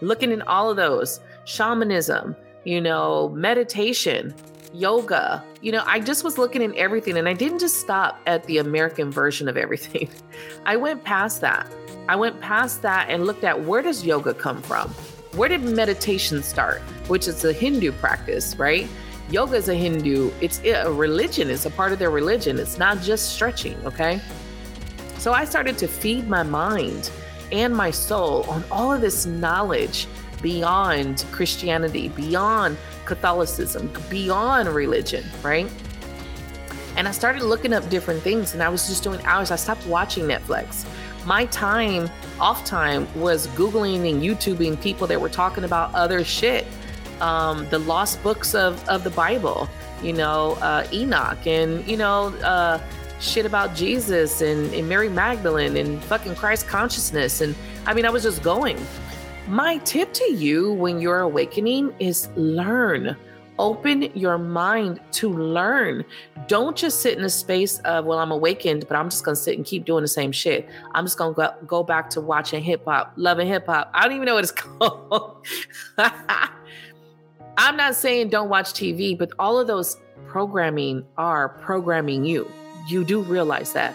looking 0.00 0.32
in 0.32 0.42
all 0.42 0.68
of 0.68 0.76
those, 0.76 1.20
shamanism, 1.44 2.36
you 2.64 2.80
know, 2.80 3.30
meditation, 3.30 4.34
yoga. 4.72 5.44
You 5.60 5.72
know, 5.72 5.82
I 5.86 6.00
just 6.00 6.24
was 6.24 6.38
looking 6.38 6.62
at 6.62 6.74
everything 6.76 7.16
and 7.16 7.28
I 7.28 7.32
didn't 7.32 7.58
just 7.58 7.80
stop 7.80 8.20
at 8.26 8.44
the 8.44 8.58
American 8.58 9.10
version 9.10 9.48
of 9.48 9.56
everything. 9.56 10.08
I 10.66 10.76
went 10.76 11.04
past 11.04 11.40
that. 11.40 11.70
I 12.08 12.16
went 12.16 12.40
past 12.40 12.82
that 12.82 13.08
and 13.08 13.26
looked 13.26 13.44
at 13.44 13.62
where 13.62 13.82
does 13.82 14.04
yoga 14.04 14.34
come 14.34 14.60
from? 14.62 14.88
Where 15.34 15.48
did 15.48 15.62
meditation 15.62 16.42
start? 16.42 16.80
Which 17.08 17.28
is 17.28 17.44
a 17.44 17.52
Hindu 17.52 17.92
practice, 17.92 18.56
right? 18.56 18.88
Yoga 19.30 19.56
is 19.56 19.68
a 19.68 19.74
Hindu, 19.74 20.30
it's 20.40 20.60
a 20.64 20.92
religion, 20.92 21.48
it's 21.48 21.64
a 21.64 21.70
part 21.70 21.92
of 21.92 21.98
their 21.98 22.10
religion. 22.10 22.58
It's 22.58 22.76
not 22.76 23.00
just 23.00 23.34
stretching, 23.34 23.76
okay? 23.86 24.20
So 25.18 25.32
I 25.32 25.44
started 25.44 25.78
to 25.78 25.88
feed 25.88 26.28
my 26.28 26.42
mind 26.42 27.10
and 27.50 27.74
my 27.74 27.90
soul 27.90 28.42
on 28.50 28.64
all 28.70 28.92
of 28.92 29.00
this 29.00 29.24
knowledge 29.24 30.06
beyond 30.42 31.24
Christianity, 31.30 32.08
beyond 32.08 32.76
Catholicism, 33.04 33.92
beyond 34.08 34.68
religion, 34.68 35.24
right? 35.42 35.70
And 36.96 37.08
I 37.08 37.10
started 37.10 37.42
looking 37.42 37.72
up 37.72 37.88
different 37.88 38.22
things 38.22 38.54
and 38.54 38.62
I 38.62 38.68
was 38.68 38.86
just 38.86 39.02
doing 39.02 39.24
hours. 39.24 39.50
I 39.50 39.56
stopped 39.56 39.86
watching 39.86 40.24
Netflix. 40.24 40.86
My 41.24 41.46
time, 41.46 42.10
off 42.40 42.64
time, 42.64 43.06
was 43.18 43.46
Googling 43.48 44.10
and 44.10 44.22
YouTubing 44.22 44.80
people 44.82 45.06
that 45.06 45.20
were 45.20 45.28
talking 45.28 45.64
about 45.64 45.94
other 45.94 46.24
shit. 46.24 46.66
Um, 47.20 47.68
the 47.70 47.78
lost 47.78 48.22
books 48.22 48.54
of, 48.54 48.86
of 48.88 49.04
the 49.04 49.10
Bible, 49.10 49.68
you 50.02 50.12
know, 50.12 50.58
uh, 50.60 50.86
Enoch 50.92 51.46
and, 51.46 51.86
you 51.86 51.96
know, 51.96 52.34
uh, 52.42 52.80
shit 53.20 53.46
about 53.46 53.74
Jesus 53.74 54.42
and, 54.42 54.74
and 54.74 54.88
Mary 54.88 55.08
Magdalene 55.08 55.76
and 55.76 56.02
fucking 56.04 56.34
Christ 56.34 56.66
consciousness. 56.66 57.40
And 57.40 57.54
I 57.86 57.94
mean, 57.94 58.04
I 58.04 58.10
was 58.10 58.24
just 58.24 58.42
going. 58.42 58.76
My 59.48 59.78
tip 59.78 60.12
to 60.14 60.32
you 60.32 60.72
when 60.72 61.00
you're 61.00 61.20
awakening 61.20 61.92
is 61.98 62.28
learn. 62.36 63.16
Open 63.58 64.02
your 64.16 64.38
mind 64.38 65.00
to 65.12 65.30
learn. 65.30 66.04
Don't 66.46 66.76
just 66.76 67.02
sit 67.02 67.18
in 67.18 67.24
a 67.24 67.30
space 67.30 67.78
of, 67.80 68.04
well, 68.04 68.18
I'm 68.18 68.30
awakened, 68.30 68.86
but 68.88 68.96
I'm 68.96 69.10
just 69.10 69.24
going 69.24 69.34
to 69.34 69.40
sit 69.40 69.56
and 69.56 69.66
keep 69.66 69.84
doing 69.84 70.02
the 70.02 70.08
same 70.08 70.32
shit. 70.32 70.68
I'm 70.94 71.04
just 71.04 71.18
going 71.18 71.34
to 71.34 71.36
go, 71.36 71.66
go 71.66 71.82
back 71.82 72.08
to 72.10 72.20
watching 72.20 72.62
hip 72.62 72.84
hop, 72.84 73.12
loving 73.16 73.46
hip 73.46 73.66
hop. 73.66 73.90
I 73.92 74.04
don't 74.04 74.14
even 74.14 74.26
know 74.26 74.34
what 74.34 74.44
it's 74.44 74.52
called. 74.56 75.46
I'm 77.58 77.76
not 77.76 77.94
saying 77.94 78.30
don't 78.30 78.48
watch 78.48 78.72
TV, 78.72 79.18
but 79.18 79.32
all 79.38 79.58
of 79.58 79.66
those 79.66 79.98
programming 80.26 81.04
are 81.18 81.50
programming 81.50 82.24
you. 82.24 82.50
You 82.88 83.04
do 83.04 83.20
realize 83.20 83.72
that. 83.74 83.94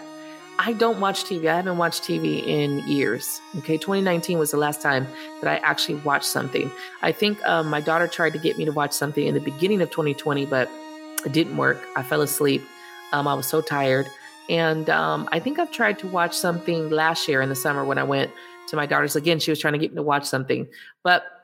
I 0.60 0.72
don't 0.72 0.98
watch 0.98 1.24
TV. 1.24 1.46
I 1.46 1.56
haven't 1.56 1.78
watched 1.78 2.02
TV 2.02 2.44
in 2.44 2.80
years. 2.80 3.40
Okay, 3.58 3.76
2019 3.76 4.38
was 4.38 4.50
the 4.50 4.56
last 4.56 4.82
time 4.82 5.06
that 5.40 5.48
I 5.48 5.58
actually 5.58 5.96
watched 5.96 6.26
something. 6.26 6.70
I 7.00 7.12
think 7.12 7.42
um, 7.46 7.68
my 7.68 7.80
daughter 7.80 8.08
tried 8.08 8.32
to 8.32 8.38
get 8.38 8.58
me 8.58 8.64
to 8.64 8.72
watch 8.72 8.92
something 8.92 9.24
in 9.24 9.34
the 9.34 9.40
beginning 9.40 9.80
of 9.82 9.90
2020, 9.90 10.46
but 10.46 10.68
it 11.24 11.32
didn't 11.32 11.56
work. 11.56 11.80
I 11.94 12.02
fell 12.02 12.22
asleep. 12.22 12.66
Um, 13.12 13.28
I 13.28 13.34
was 13.34 13.46
so 13.46 13.60
tired. 13.60 14.08
And 14.48 14.90
um, 14.90 15.28
I 15.30 15.38
think 15.38 15.60
I've 15.60 15.70
tried 15.70 15.98
to 16.00 16.08
watch 16.08 16.36
something 16.36 16.90
last 16.90 17.28
year 17.28 17.40
in 17.40 17.48
the 17.48 17.54
summer 17.54 17.84
when 17.84 17.98
I 17.98 18.02
went 18.02 18.32
to 18.68 18.76
my 18.76 18.86
daughter's 18.86 19.14
again. 19.14 19.38
She 19.38 19.52
was 19.52 19.60
trying 19.60 19.74
to 19.74 19.78
get 19.78 19.92
me 19.92 19.96
to 19.96 20.02
watch 20.02 20.24
something, 20.24 20.66
but 21.04 21.37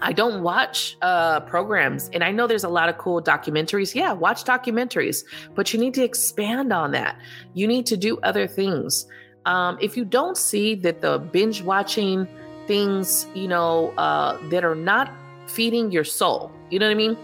I 0.00 0.12
don't 0.12 0.42
watch 0.42 0.96
uh, 1.02 1.40
programs, 1.40 2.08
and 2.12 2.22
I 2.22 2.30
know 2.30 2.46
there's 2.46 2.64
a 2.64 2.68
lot 2.68 2.88
of 2.88 2.98
cool 2.98 3.22
documentaries. 3.22 3.94
Yeah, 3.94 4.12
watch 4.12 4.44
documentaries, 4.44 5.24
but 5.54 5.72
you 5.72 5.80
need 5.80 5.94
to 5.94 6.04
expand 6.04 6.72
on 6.72 6.92
that. 6.92 7.18
You 7.54 7.66
need 7.66 7.86
to 7.86 7.96
do 7.96 8.18
other 8.22 8.46
things. 8.46 9.06
Um, 9.46 9.78
if 9.80 9.96
you 9.96 10.04
don't 10.04 10.36
see 10.36 10.74
that 10.76 11.00
the 11.00 11.18
binge 11.18 11.62
watching 11.62 12.28
things, 12.66 13.26
you 13.34 13.48
know, 13.48 13.90
uh, 13.96 14.38
that 14.50 14.64
are 14.64 14.74
not 14.74 15.10
feeding 15.46 15.90
your 15.90 16.04
soul, 16.04 16.52
you 16.70 16.78
know 16.78 16.86
what 16.86 16.92
I 16.92 16.96
mean? 16.96 17.16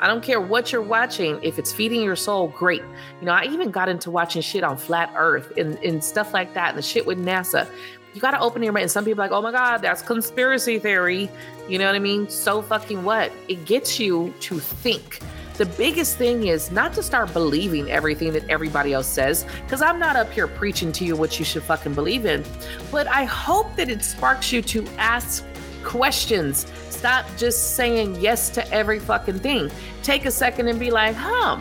I 0.00 0.06
don't 0.06 0.22
care 0.22 0.40
what 0.40 0.70
you're 0.70 0.80
watching. 0.82 1.40
If 1.42 1.58
it's 1.58 1.72
feeding 1.72 2.02
your 2.02 2.14
soul, 2.14 2.48
great. 2.48 2.82
You 3.20 3.26
know, 3.26 3.32
I 3.32 3.44
even 3.44 3.70
got 3.70 3.88
into 3.88 4.10
watching 4.10 4.42
shit 4.42 4.62
on 4.62 4.76
flat 4.76 5.12
earth 5.16 5.52
and, 5.56 5.76
and 5.78 6.02
stuff 6.02 6.32
like 6.32 6.54
that 6.54 6.70
and 6.70 6.78
the 6.78 6.82
shit 6.82 7.04
with 7.04 7.18
NASA 7.18 7.68
you 8.14 8.20
got 8.20 8.32
to 8.32 8.40
open 8.40 8.62
your 8.62 8.72
mind. 8.72 8.82
And 8.82 8.90
some 8.90 9.04
people 9.04 9.22
like, 9.22 9.32
oh 9.32 9.42
my 9.42 9.52
God, 9.52 9.78
that's 9.78 10.02
conspiracy 10.02 10.78
theory. 10.78 11.30
You 11.68 11.78
know 11.78 11.86
what 11.86 11.94
I 11.94 12.00
mean? 12.00 12.28
So 12.28 12.62
fucking 12.62 13.04
what? 13.04 13.30
It 13.48 13.64
gets 13.64 14.00
you 14.00 14.34
to 14.40 14.58
think. 14.58 15.20
The 15.54 15.66
biggest 15.66 16.16
thing 16.16 16.46
is 16.46 16.70
not 16.70 16.92
to 16.92 17.02
start 17.02 17.32
believing 17.32 17.90
everything 17.90 18.32
that 18.34 18.48
everybody 18.48 18.92
else 18.92 19.08
says, 19.08 19.44
because 19.64 19.82
I'm 19.82 19.98
not 19.98 20.14
up 20.14 20.30
here 20.30 20.46
preaching 20.46 20.92
to 20.92 21.04
you 21.04 21.16
what 21.16 21.38
you 21.38 21.44
should 21.44 21.64
fucking 21.64 21.94
believe 21.94 22.26
in. 22.26 22.44
But 22.92 23.08
I 23.08 23.24
hope 23.24 23.74
that 23.74 23.88
it 23.88 24.04
sparks 24.04 24.52
you 24.52 24.62
to 24.62 24.86
ask 24.98 25.44
questions. 25.82 26.66
Stop 26.90 27.26
just 27.36 27.74
saying 27.74 28.20
yes 28.20 28.50
to 28.50 28.72
every 28.72 29.00
fucking 29.00 29.40
thing. 29.40 29.70
Take 30.02 30.26
a 30.26 30.30
second 30.30 30.68
and 30.68 30.78
be 30.78 30.90
like, 30.90 31.16
huh, 31.16 31.58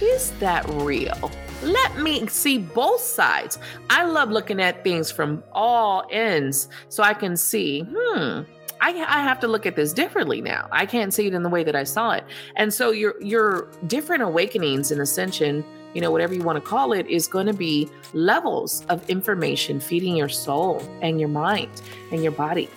is 0.00 0.30
that 0.38 0.66
real? 0.68 1.30
Let 1.62 1.98
me 1.98 2.26
see 2.28 2.58
both 2.58 3.00
sides. 3.00 3.58
I 3.90 4.04
love 4.04 4.30
looking 4.30 4.60
at 4.60 4.84
things 4.84 5.10
from 5.10 5.42
all 5.52 6.06
ends 6.10 6.68
so 6.88 7.02
I 7.02 7.14
can 7.14 7.36
see, 7.36 7.82
hmm, 7.82 8.42
I, 8.80 8.90
I, 8.90 9.22
have 9.22 9.40
to 9.40 9.48
look 9.48 9.66
at 9.66 9.74
this 9.74 9.92
differently 9.92 10.40
now. 10.40 10.68
I 10.70 10.86
can't 10.86 11.12
see 11.12 11.26
it 11.26 11.34
in 11.34 11.42
the 11.42 11.48
way 11.48 11.64
that 11.64 11.74
I 11.74 11.82
saw 11.82 12.12
it. 12.12 12.24
And 12.54 12.72
so 12.72 12.92
your 12.92 13.20
your 13.20 13.68
different 13.88 14.22
awakenings 14.22 14.92
and 14.92 15.00
ascension, 15.00 15.64
you 15.94 16.00
know, 16.00 16.12
whatever 16.12 16.32
you 16.32 16.42
want 16.42 16.62
to 16.62 16.68
call 16.68 16.92
it, 16.92 17.06
is 17.08 17.26
going 17.26 17.46
to 17.46 17.52
be 17.52 17.88
levels 18.12 18.86
of 18.88 19.08
information 19.10 19.80
feeding 19.80 20.16
your 20.16 20.28
soul 20.28 20.80
and 21.02 21.18
your 21.18 21.28
mind 21.28 21.70
and 22.12 22.22
your 22.22 22.32
body. 22.32 22.68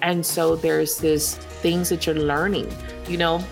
And 0.00 0.24
so 0.24 0.56
there's 0.56 0.98
this 0.98 1.36
things 1.36 1.90
that 1.90 2.06
you're 2.06 2.16
learning. 2.16 2.74
You 3.08 3.18
know, 3.18 3.44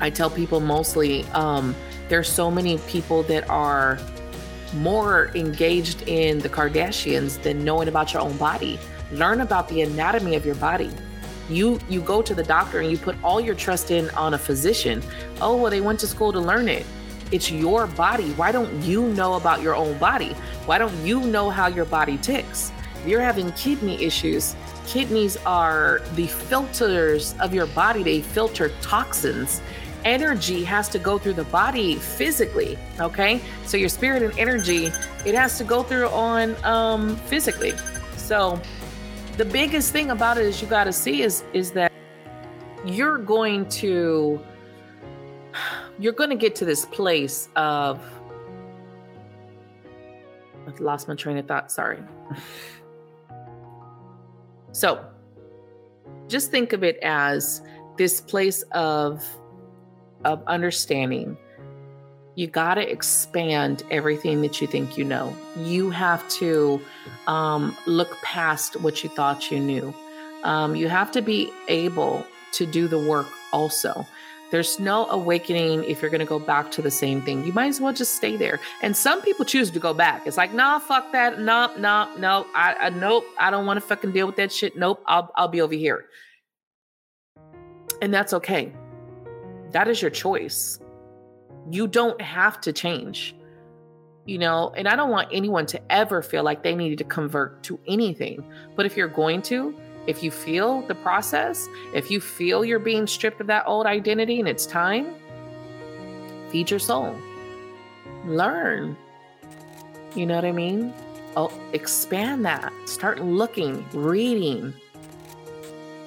I 0.00 0.10
tell 0.10 0.30
people 0.30 0.60
mostly 0.60 1.24
um, 1.26 1.74
there's 2.08 2.30
so 2.30 2.50
many 2.50 2.78
people 2.78 3.22
that 3.24 3.48
are 3.50 3.98
more 4.74 5.30
engaged 5.34 6.02
in 6.02 6.38
the 6.38 6.48
Kardashians 6.48 7.42
than 7.42 7.64
knowing 7.64 7.88
about 7.88 8.12
your 8.12 8.22
own 8.22 8.36
body. 8.36 8.78
Learn 9.12 9.40
about 9.40 9.68
the 9.68 9.82
anatomy 9.82 10.34
of 10.36 10.44
your 10.44 10.54
body. 10.56 10.90
You 11.48 11.80
you 11.88 12.02
go 12.02 12.20
to 12.20 12.34
the 12.34 12.42
doctor 12.42 12.80
and 12.80 12.90
you 12.90 12.98
put 12.98 13.16
all 13.22 13.40
your 13.40 13.54
trust 13.54 13.90
in 13.90 14.10
on 14.10 14.34
a 14.34 14.38
physician. 14.38 15.02
Oh, 15.40 15.56
well 15.56 15.70
they 15.70 15.80
went 15.80 16.00
to 16.00 16.06
school 16.06 16.32
to 16.32 16.40
learn 16.40 16.68
it. 16.68 16.84
It's 17.30 17.50
your 17.50 17.86
body. 17.86 18.30
Why 18.32 18.52
don't 18.52 18.82
you 18.82 19.08
know 19.08 19.34
about 19.34 19.62
your 19.62 19.74
own 19.74 19.98
body? 19.98 20.34
Why 20.66 20.78
don't 20.78 20.94
you 21.04 21.20
know 21.20 21.50
how 21.50 21.66
your 21.66 21.84
body 21.84 22.18
ticks? 22.18 22.72
If 23.00 23.06
you're 23.06 23.20
having 23.20 23.52
kidney 23.52 24.02
issues, 24.02 24.56
kidneys 24.86 25.36
are 25.38 26.00
the 26.14 26.26
filters 26.26 27.34
of 27.40 27.54
your 27.54 27.66
body. 27.66 28.02
They 28.02 28.20
filter 28.20 28.70
toxins 28.80 29.60
energy 30.08 30.64
has 30.64 30.88
to 30.88 30.98
go 30.98 31.18
through 31.18 31.34
the 31.34 31.44
body 31.44 31.96
physically 31.96 32.78
okay? 32.98 33.40
So 33.66 33.76
your 33.76 33.90
spirit 33.90 34.22
and 34.22 34.36
energy 34.38 34.86
it 35.26 35.34
has 35.34 35.58
to 35.58 35.64
go 35.64 35.82
through 35.82 36.08
on 36.08 36.56
um 36.64 37.16
physically. 37.32 37.74
So 38.16 38.60
the 39.36 39.44
biggest 39.44 39.92
thing 39.92 40.10
about 40.10 40.38
it 40.38 40.46
is 40.46 40.62
you 40.62 40.66
got 40.68 40.84
to 40.84 40.92
see 40.92 41.22
is 41.22 41.44
is 41.52 41.72
that 41.72 41.92
you're 42.84 43.18
going 43.18 43.68
to 43.82 44.40
you're 45.98 46.14
going 46.14 46.30
to 46.30 46.36
get 46.36 46.54
to 46.56 46.64
this 46.64 46.86
place 46.86 47.48
of 47.54 48.00
I've 50.66 50.80
lost 50.80 51.06
my 51.06 51.14
train 51.14 51.36
of 51.36 51.46
thought 51.46 51.70
sorry. 51.70 51.98
So 54.72 55.04
just 56.28 56.50
think 56.52 56.72
of 56.72 56.84
it 56.84 56.98
as 57.02 57.62
this 57.96 58.20
place 58.20 58.62
of 58.72 59.24
of 60.24 60.42
understanding, 60.46 61.36
you 62.34 62.46
got 62.46 62.74
to 62.74 62.88
expand 62.88 63.82
everything 63.90 64.42
that 64.42 64.60
you 64.60 64.66
think 64.66 64.96
you 64.96 65.04
know. 65.04 65.36
You 65.56 65.90
have 65.90 66.28
to 66.30 66.80
um, 67.26 67.76
look 67.86 68.16
past 68.22 68.80
what 68.80 69.02
you 69.02 69.10
thought 69.10 69.50
you 69.50 69.58
knew. 69.58 69.94
Um, 70.44 70.76
you 70.76 70.88
have 70.88 71.10
to 71.12 71.22
be 71.22 71.52
able 71.66 72.24
to 72.52 72.64
do 72.64 72.86
the 72.86 72.98
work 72.98 73.26
also. 73.52 74.06
There's 74.50 74.78
no 74.78 75.06
awakening 75.10 75.84
if 75.84 76.00
you're 76.00 76.10
going 76.10 76.20
to 76.20 76.26
go 76.26 76.38
back 76.38 76.70
to 76.70 76.80
the 76.80 76.90
same 76.90 77.20
thing. 77.20 77.44
You 77.44 77.52
might 77.52 77.66
as 77.66 77.80
well 77.80 77.92
just 77.92 78.14
stay 78.14 78.36
there. 78.36 78.60
And 78.82 78.96
some 78.96 79.20
people 79.20 79.44
choose 79.44 79.70
to 79.72 79.78
go 79.78 79.92
back. 79.92 80.26
It's 80.26 80.38
like, 80.38 80.54
nah, 80.54 80.78
fuck 80.78 81.12
that. 81.12 81.40
Nope, 81.40 81.72
nope, 81.78 82.18
nope. 82.18 82.46
I, 82.54 82.74
I 82.74 82.90
nope. 82.90 83.26
I 83.38 83.50
don't 83.50 83.66
want 83.66 83.76
to 83.76 83.82
fucking 83.82 84.12
deal 84.12 84.26
with 84.26 84.36
that 84.36 84.50
shit. 84.50 84.76
Nope. 84.76 85.02
I'll, 85.06 85.30
I'll 85.36 85.48
be 85.48 85.60
over 85.60 85.74
here. 85.74 86.06
And 88.00 88.14
that's 88.14 88.32
okay. 88.32 88.72
That 89.72 89.88
is 89.88 90.00
your 90.00 90.10
choice. 90.10 90.78
You 91.70 91.86
don't 91.86 92.20
have 92.20 92.60
to 92.62 92.72
change. 92.72 93.34
You 94.24 94.38
know, 94.38 94.72
and 94.76 94.86
I 94.86 94.94
don't 94.94 95.10
want 95.10 95.28
anyone 95.32 95.66
to 95.66 95.80
ever 95.90 96.20
feel 96.20 96.42
like 96.42 96.62
they 96.62 96.74
needed 96.74 96.98
to 96.98 97.04
convert 97.04 97.62
to 97.64 97.80
anything. 97.86 98.44
But 98.76 98.84
if 98.84 98.96
you're 98.96 99.08
going 99.08 99.40
to, 99.42 99.74
if 100.06 100.22
you 100.22 100.30
feel 100.30 100.82
the 100.82 100.94
process, 100.94 101.66
if 101.94 102.10
you 102.10 102.20
feel 102.20 102.64
you're 102.64 102.78
being 102.78 103.06
stripped 103.06 103.40
of 103.40 103.46
that 103.46 103.64
old 103.66 103.86
identity 103.86 104.38
and 104.38 104.48
it's 104.48 104.66
time, 104.66 105.14
feed 106.50 106.70
your 106.70 106.80
soul. 106.80 107.16
Learn. 108.24 108.96
You 110.14 110.26
know 110.26 110.34
what 110.34 110.44
I 110.44 110.52
mean? 110.52 110.92
Oh, 111.36 111.52
expand 111.72 112.44
that. 112.44 112.72
Start 112.86 113.20
looking, 113.20 113.86
reading. 113.92 114.74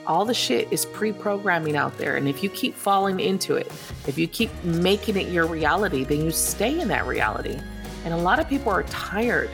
All 0.07 0.25
the 0.25 0.33
shit 0.33 0.71
is 0.71 0.85
pre 0.85 1.11
programming 1.11 1.75
out 1.75 1.97
there. 1.97 2.15
And 2.15 2.27
if 2.27 2.43
you 2.43 2.49
keep 2.49 2.75
falling 2.75 3.19
into 3.19 3.55
it, 3.55 3.67
if 4.07 4.17
you 4.17 4.27
keep 4.27 4.51
making 4.63 5.17
it 5.17 5.29
your 5.29 5.45
reality, 5.45 6.03
then 6.03 6.23
you 6.23 6.31
stay 6.31 6.79
in 6.79 6.87
that 6.89 7.05
reality. 7.05 7.59
And 8.03 8.13
a 8.13 8.17
lot 8.17 8.39
of 8.39 8.49
people 8.49 8.71
are 8.71 8.83
tired. 8.83 9.49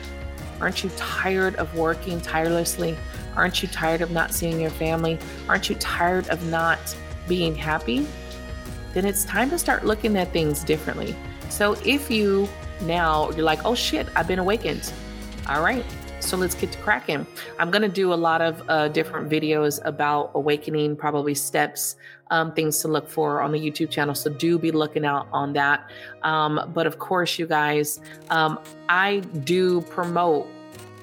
Aren't 0.60 0.82
you 0.82 0.90
tired 0.96 1.56
of 1.56 1.74
working 1.76 2.20
tirelessly? 2.20 2.96
Aren't 3.36 3.62
you 3.62 3.68
tired 3.68 4.00
of 4.00 4.10
not 4.10 4.32
seeing 4.32 4.60
your 4.60 4.70
family? 4.70 5.18
Aren't 5.48 5.68
you 5.68 5.76
tired 5.76 6.28
of 6.28 6.44
not 6.46 6.78
being 7.28 7.54
happy? 7.54 8.06
Then 8.94 9.04
it's 9.04 9.24
time 9.24 9.50
to 9.50 9.58
start 9.58 9.84
looking 9.84 10.16
at 10.16 10.32
things 10.32 10.64
differently. 10.64 11.14
So 11.50 11.76
if 11.84 12.10
you 12.10 12.48
now 12.80 13.30
you're 13.30 13.44
like, 13.44 13.64
oh 13.64 13.74
shit, 13.74 14.08
I've 14.16 14.28
been 14.28 14.38
awakened. 14.38 14.92
All 15.48 15.62
right, 15.62 15.84
so 16.28 16.36
let's 16.36 16.54
get 16.54 16.70
to 16.72 16.78
cracking. 16.80 17.26
I'm 17.58 17.70
going 17.70 17.82
to 17.82 17.88
do 17.88 18.12
a 18.12 18.14
lot 18.14 18.42
of 18.42 18.62
uh, 18.68 18.88
different 18.88 19.30
videos 19.30 19.80
about 19.84 20.30
awakening, 20.34 20.96
probably 20.96 21.34
steps, 21.34 21.96
um, 22.30 22.52
things 22.52 22.80
to 22.80 22.88
look 22.88 23.08
for 23.08 23.40
on 23.40 23.50
the 23.50 23.58
YouTube 23.58 23.90
channel. 23.90 24.14
So 24.14 24.30
do 24.30 24.58
be 24.58 24.70
looking 24.70 25.06
out 25.06 25.26
on 25.32 25.54
that. 25.54 25.90
Um, 26.22 26.70
but 26.74 26.86
of 26.86 26.98
course, 26.98 27.38
you 27.38 27.46
guys, 27.46 28.00
um, 28.28 28.60
I 28.90 29.20
do 29.44 29.80
promote 29.82 30.46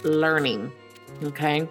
learning. 0.03 0.71
Okay. 1.23 1.67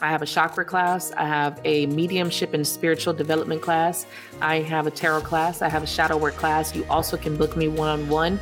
I 0.00 0.10
have 0.10 0.22
a 0.22 0.26
chakra 0.26 0.64
class. 0.64 1.12
I 1.12 1.24
have 1.24 1.60
a 1.64 1.86
mediumship 1.86 2.54
and 2.54 2.66
spiritual 2.66 3.14
development 3.14 3.62
class. 3.62 4.06
I 4.40 4.56
have 4.60 4.86
a 4.86 4.90
tarot 4.90 5.22
class. 5.22 5.62
I 5.62 5.68
have 5.68 5.84
a 5.84 5.88
shadow 5.88 6.16
work 6.16 6.34
class. 6.36 6.74
You 6.74 6.84
also 6.88 7.16
can 7.16 7.36
book 7.36 7.56
me 7.56 7.68
one 7.68 7.88
on 7.88 8.08
one 8.08 8.40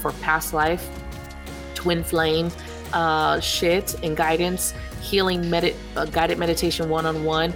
for 0.00 0.12
past 0.20 0.52
life, 0.52 0.86
twin 1.74 2.04
flame 2.04 2.50
uh, 2.92 3.40
shit 3.40 3.94
and 4.02 4.16
guidance, 4.16 4.74
healing, 5.00 5.52
uh, 5.52 6.04
guided 6.06 6.38
meditation 6.38 6.88
one 6.88 7.06
on 7.06 7.24
one, 7.24 7.52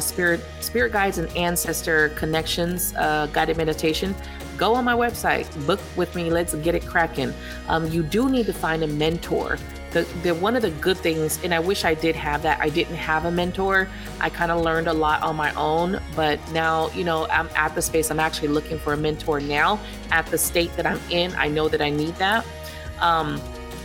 spirit 0.00 0.40
spirit 0.60 0.92
guides 0.92 1.18
and 1.18 1.34
ancestor 1.36 2.10
connections, 2.10 2.94
uh, 2.96 3.26
guided 3.32 3.56
meditation. 3.56 4.14
Go 4.56 4.74
on 4.74 4.84
my 4.84 4.94
website, 4.94 5.48
book 5.66 5.80
with 5.96 6.14
me. 6.14 6.30
Let's 6.30 6.54
get 6.56 6.74
it 6.74 6.86
cracking. 6.86 7.32
Um, 7.68 7.90
you 7.90 8.02
do 8.02 8.28
need 8.28 8.46
to 8.46 8.52
find 8.52 8.84
a 8.84 8.86
mentor. 8.86 9.58
The, 9.92 10.02
the 10.22 10.34
one 10.34 10.56
of 10.56 10.62
the 10.62 10.70
good 10.70 10.96
things, 10.96 11.38
and 11.42 11.52
I 11.52 11.58
wish 11.58 11.84
I 11.84 11.94
did 11.94 12.16
have 12.16 12.42
that. 12.42 12.60
I 12.60 12.68
didn't 12.70 12.96
have 12.96 13.24
a 13.26 13.30
mentor. 13.30 13.88
I 14.20 14.30
kind 14.30 14.50
of 14.50 14.62
learned 14.62 14.88
a 14.88 14.92
lot 14.92 15.22
on 15.22 15.36
my 15.36 15.52
own, 15.54 16.00
but 16.14 16.38
now 16.52 16.90
you 16.90 17.04
know 17.04 17.26
I'm 17.28 17.48
at 17.56 17.74
the 17.74 17.82
space. 17.82 18.10
I'm 18.10 18.20
actually 18.20 18.48
looking 18.48 18.78
for 18.78 18.92
a 18.92 18.96
mentor 18.96 19.40
now. 19.40 19.80
At 20.10 20.26
the 20.26 20.38
state 20.38 20.74
that 20.76 20.86
I'm 20.86 21.00
in, 21.10 21.34
I 21.34 21.48
know 21.48 21.68
that 21.68 21.82
I 21.82 21.90
need 21.90 22.14
that. 22.16 22.46
Um, 23.00 23.40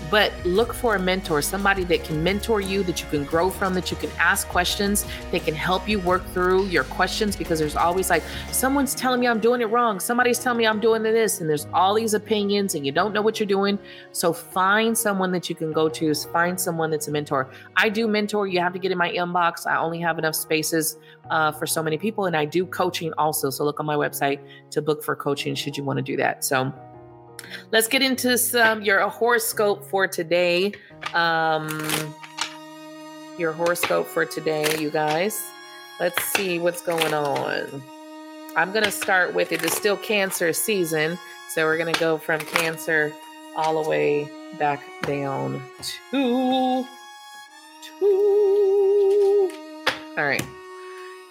but 0.10 0.32
look 0.46 0.74
for 0.74 0.96
a 0.96 1.00
mentor, 1.00 1.42
somebody 1.42 1.84
that 1.86 2.04
can 2.04 2.24
mentor 2.24 2.62
you, 2.62 2.84
that 2.84 3.02
you 3.02 3.08
can 3.10 3.26
grow 3.26 3.50
from, 3.50 3.74
that 3.74 3.92
you 3.92 3.98
can 3.98 4.10
ask 4.18 4.48
questions, 4.48 5.06
that 5.32 5.44
can 5.44 5.56
help 5.56 5.88
you 5.88 6.00
work 6.00 6.26
through 6.34 6.66
your 6.68 6.84
questions 6.86 7.36
because 7.36 7.60
there's 7.60 7.76
always 7.76 8.10
like, 8.10 8.24
someone's 8.52 8.96
telling 8.96 9.20
me 9.20 9.28
I'm 9.28 9.40
doing 9.40 9.62
it 9.62 9.66
wrong. 9.66 10.00
Somebody's 10.00 10.40
telling 10.40 10.60
me 10.60 10.68
I'm 10.68 10.80
doing 10.80 11.04
this. 11.04 11.42
And 11.42 11.50
there's 11.50 11.68
all 11.74 11.94
these 11.94 12.14
opinions 12.14 12.76
and 12.76 12.86
you 12.86 12.92
don't 12.92 13.14
know 13.14 13.22
what 13.22 13.40
you're 13.40 13.48
doing. 13.48 13.78
So 14.12 14.34
find 14.34 14.98
someone 14.98 15.32
that 15.32 15.50
you 15.50 15.56
can 15.56 15.72
go 15.72 15.90
to, 15.90 16.14
find 16.14 16.60
someone 16.60 16.92
that's 16.92 17.08
a 17.08 17.12
mentor. 17.12 17.50
I 17.76 17.90
do 17.90 18.08
mentor. 18.08 18.48
You 18.48 18.60
have 18.62 18.74
to 18.74 18.80
get 18.80 18.92
in 18.92 18.98
my 18.98 19.12
inbox. 19.12 19.68
I 19.68 19.78
only 19.78 20.00
have 20.00 20.18
enough 20.18 20.36
spaces 20.36 20.98
uh, 21.30 21.52
for 21.52 21.68
so 21.68 21.84
many 21.84 21.98
people. 21.98 22.26
And 22.26 22.36
I 22.36 22.46
do 22.46 22.66
coaching 22.66 23.14
also. 23.18 23.50
So 23.50 23.64
look 23.64 23.80
on 23.80 23.86
my 23.86 23.96
website 23.96 24.40
to 24.72 24.82
book 24.82 25.04
for 25.04 25.16
coaching 25.16 25.56
should 25.56 25.78
you 25.78 25.84
want 25.84 25.98
to 25.98 26.04
do 26.04 26.16
that. 26.18 26.44
So, 26.44 26.74
Let's 27.72 27.88
get 27.88 28.02
into 28.02 28.38
some 28.38 28.82
your 28.82 29.08
horoscope 29.10 29.84
for 29.84 30.08
today. 30.08 30.74
Um, 31.14 31.70
your 33.38 33.52
horoscope 33.52 34.08
for 34.08 34.26
today, 34.26 34.80
you 34.80 34.90
guys. 34.90 35.42
Let's 36.00 36.24
see 36.26 36.60
what's 36.60 36.82
going 36.82 37.14
on. 37.14 37.82
I'm 38.56 38.72
gonna 38.72 38.92
start 38.92 39.34
with 39.34 39.52
it. 39.52 39.64
It's 39.64 39.76
still 39.76 39.98
Cancer 39.98 40.54
season, 40.54 41.18
so 41.50 41.66
we're 41.66 41.78
gonna 41.78 41.92
go 41.94 42.18
from 42.18 42.40
Cancer 42.40 43.14
all 43.56 43.82
the 43.82 43.90
way 43.90 44.30
back 44.58 44.82
down 45.04 45.62
to 45.82 46.86
two. 48.00 48.08
All 50.18 50.26
right. 50.26 50.44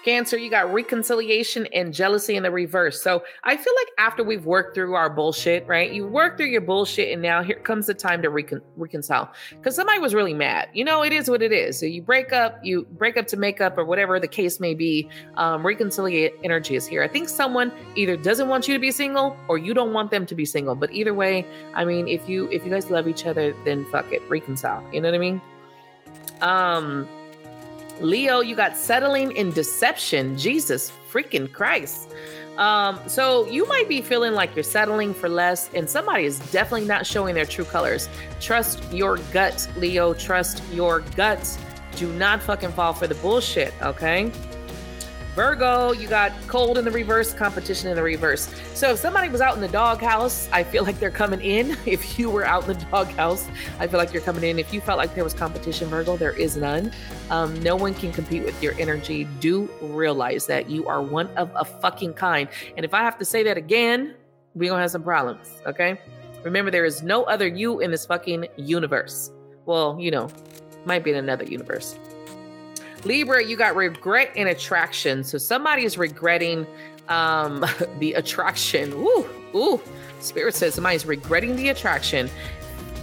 Cancer, 0.06 0.38
you 0.38 0.50
got 0.50 0.72
reconciliation 0.72 1.66
and 1.74 1.92
jealousy 1.92 2.36
in 2.36 2.44
the 2.44 2.50
reverse. 2.52 3.02
So 3.02 3.24
I 3.42 3.56
feel 3.56 3.72
like 3.76 3.88
after 3.98 4.22
we've 4.22 4.46
worked 4.46 4.76
through 4.76 4.94
our 4.94 5.10
bullshit, 5.10 5.66
right? 5.66 5.90
You 5.90 6.06
work 6.06 6.36
through 6.36 6.46
your 6.46 6.60
bullshit, 6.60 7.12
and 7.12 7.20
now 7.20 7.42
here 7.42 7.58
comes 7.58 7.88
the 7.88 7.94
time 7.94 8.22
to 8.22 8.30
recon- 8.30 8.62
reconcile. 8.76 9.32
Because 9.50 9.74
somebody 9.74 9.98
was 9.98 10.14
really 10.14 10.32
mad. 10.32 10.68
You 10.72 10.84
know, 10.84 11.02
it 11.02 11.12
is 11.12 11.28
what 11.28 11.42
it 11.42 11.50
is. 11.50 11.80
So 11.80 11.86
you 11.86 12.02
break 12.02 12.32
up, 12.32 12.60
you 12.62 12.86
break 12.92 13.16
up 13.16 13.26
to 13.26 13.36
make 13.36 13.60
up, 13.60 13.76
or 13.76 13.84
whatever 13.84 14.20
the 14.20 14.28
case 14.28 14.60
may 14.60 14.74
be. 14.74 15.08
Um, 15.34 15.66
reconciliate 15.66 16.34
energy 16.44 16.76
is 16.76 16.86
here. 16.86 17.02
I 17.02 17.08
think 17.08 17.28
someone 17.28 17.72
either 17.96 18.16
doesn't 18.16 18.46
want 18.46 18.68
you 18.68 18.74
to 18.74 18.80
be 18.80 18.92
single, 18.92 19.36
or 19.48 19.58
you 19.58 19.74
don't 19.74 19.92
want 19.92 20.12
them 20.12 20.24
to 20.26 20.36
be 20.36 20.44
single. 20.44 20.76
But 20.76 20.92
either 20.92 21.14
way, 21.14 21.44
I 21.74 21.84
mean, 21.84 22.06
if 22.06 22.28
you 22.28 22.48
if 22.52 22.64
you 22.64 22.70
guys 22.70 22.90
love 22.90 23.08
each 23.08 23.26
other, 23.26 23.56
then 23.64 23.84
fuck 23.90 24.12
it, 24.12 24.22
reconcile. 24.28 24.84
You 24.92 25.00
know 25.00 25.08
what 25.08 25.16
I 25.16 25.18
mean? 25.18 25.42
Um 26.42 27.08
Leo, 28.00 28.40
you 28.40 28.54
got 28.54 28.76
settling 28.76 29.32
in 29.32 29.50
deception. 29.50 30.36
Jesus 30.36 30.92
freaking 31.10 31.50
Christ. 31.50 32.12
Um, 32.58 33.00
so 33.06 33.46
you 33.48 33.66
might 33.68 33.88
be 33.88 34.00
feeling 34.00 34.32
like 34.32 34.54
you're 34.54 34.62
settling 34.62 35.12
for 35.12 35.28
less, 35.28 35.70
and 35.74 35.88
somebody 35.88 36.24
is 36.24 36.38
definitely 36.50 36.86
not 36.86 37.06
showing 37.06 37.34
their 37.34 37.44
true 37.44 37.64
colors. 37.64 38.08
Trust 38.40 38.82
your 38.92 39.18
gut, 39.32 39.68
Leo. 39.76 40.14
Trust 40.14 40.62
your 40.72 41.00
gut. 41.16 41.58
Do 41.96 42.12
not 42.14 42.42
fucking 42.42 42.72
fall 42.72 42.92
for 42.92 43.06
the 43.06 43.14
bullshit, 43.16 43.72
okay? 43.82 44.30
Virgo, 45.36 45.92
you 45.92 46.08
got 46.08 46.32
cold 46.48 46.78
in 46.78 46.84
the 46.86 46.90
reverse, 46.90 47.34
competition 47.34 47.90
in 47.90 47.96
the 47.96 48.02
reverse. 48.02 48.48
So 48.72 48.92
if 48.92 48.98
somebody 48.98 49.28
was 49.28 49.42
out 49.42 49.54
in 49.54 49.60
the 49.60 49.68
doghouse, 49.68 50.48
I 50.50 50.64
feel 50.64 50.82
like 50.82 50.98
they're 50.98 51.10
coming 51.10 51.42
in. 51.42 51.76
If 51.86 52.18
you 52.18 52.30
were 52.30 52.46
out 52.46 52.66
in 52.66 52.78
the 52.78 52.84
doghouse, 52.86 53.46
I 53.78 53.86
feel 53.86 53.98
like 53.98 54.14
you're 54.14 54.22
coming 54.22 54.44
in. 54.44 54.58
If 54.58 54.72
you 54.72 54.80
felt 54.80 54.96
like 54.96 55.14
there 55.14 55.24
was 55.24 55.34
competition, 55.34 55.88
Virgo, 55.88 56.16
there 56.16 56.32
is 56.32 56.56
none. 56.56 56.90
Um, 57.28 57.62
no 57.62 57.76
one 57.76 57.92
can 57.92 58.12
compete 58.12 58.44
with 58.44 58.62
your 58.62 58.72
energy. 58.78 59.24
Do 59.40 59.68
realize 59.82 60.46
that 60.46 60.70
you 60.70 60.88
are 60.88 61.02
one 61.02 61.28
of 61.36 61.50
a 61.54 61.66
fucking 61.66 62.14
kind. 62.14 62.48
And 62.78 62.86
if 62.86 62.94
I 62.94 63.02
have 63.02 63.18
to 63.18 63.26
say 63.26 63.42
that 63.42 63.58
again, 63.58 64.14
we're 64.54 64.70
gonna 64.70 64.80
have 64.80 64.90
some 64.90 65.02
problems, 65.02 65.52
okay? 65.66 66.00
Remember, 66.44 66.70
there 66.70 66.86
is 66.86 67.02
no 67.02 67.24
other 67.24 67.46
you 67.46 67.80
in 67.80 67.90
this 67.90 68.06
fucking 68.06 68.46
universe. 68.56 69.30
Well, 69.66 69.98
you 70.00 70.10
know, 70.10 70.30
might 70.86 71.04
be 71.04 71.10
in 71.10 71.16
another 71.18 71.44
universe. 71.44 71.98
Libra, 73.06 73.44
you 73.44 73.56
got 73.56 73.76
regret 73.76 74.32
and 74.36 74.48
attraction. 74.48 75.22
So 75.22 75.38
somebody 75.38 75.84
is 75.84 75.96
regretting 75.96 76.66
um, 77.08 77.64
the 77.98 78.14
attraction. 78.14 78.92
Ooh, 78.94 79.26
ooh. 79.54 79.80
Spirit 80.20 80.54
says 80.54 80.74
somebody's 80.74 81.06
regretting 81.06 81.56
the 81.56 81.68
attraction. 81.68 82.28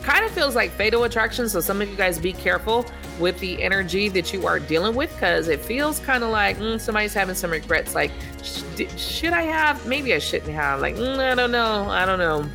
Kind 0.04 0.26
of 0.26 0.32
feels 0.32 0.56
like 0.56 0.72
fatal 0.72 1.06
attraction. 1.06 1.48
So 1.48 1.62
some 1.62 1.82
of 1.82 1.89
you 1.89 1.96
guys 1.96 2.20
be 2.20 2.34
careful 2.34 2.86
with 3.20 3.39
the 3.39 3.63
energy 3.63 4.10
that 4.10 4.34
you 4.34 4.46
are 4.46 4.60
dealing 4.60 4.96
with 4.96 5.13
because 5.13 5.48
it 5.48 5.62
feels 5.62 6.00
kind 6.00 6.24
of 6.24 6.30
like 6.30 6.58
mm, 6.58 6.80
somebody's 6.80 7.13
having 7.13 7.36
some 7.36 7.52
regrets. 7.52 7.96
Like, 7.96 8.12
sh- 8.44 8.63
should 8.98 9.32
I 9.32 9.44
have? 9.44 9.86
Maybe 9.88 10.13
I 10.13 10.20
shouldn't 10.20 10.52
have. 10.52 10.82
Like, 10.82 10.96
mm, 10.96 11.20
I 11.20 11.36
don't 11.36 11.52
know. 11.52 11.86
I 11.89 12.06
don't 12.06 12.20
know. 12.20 12.46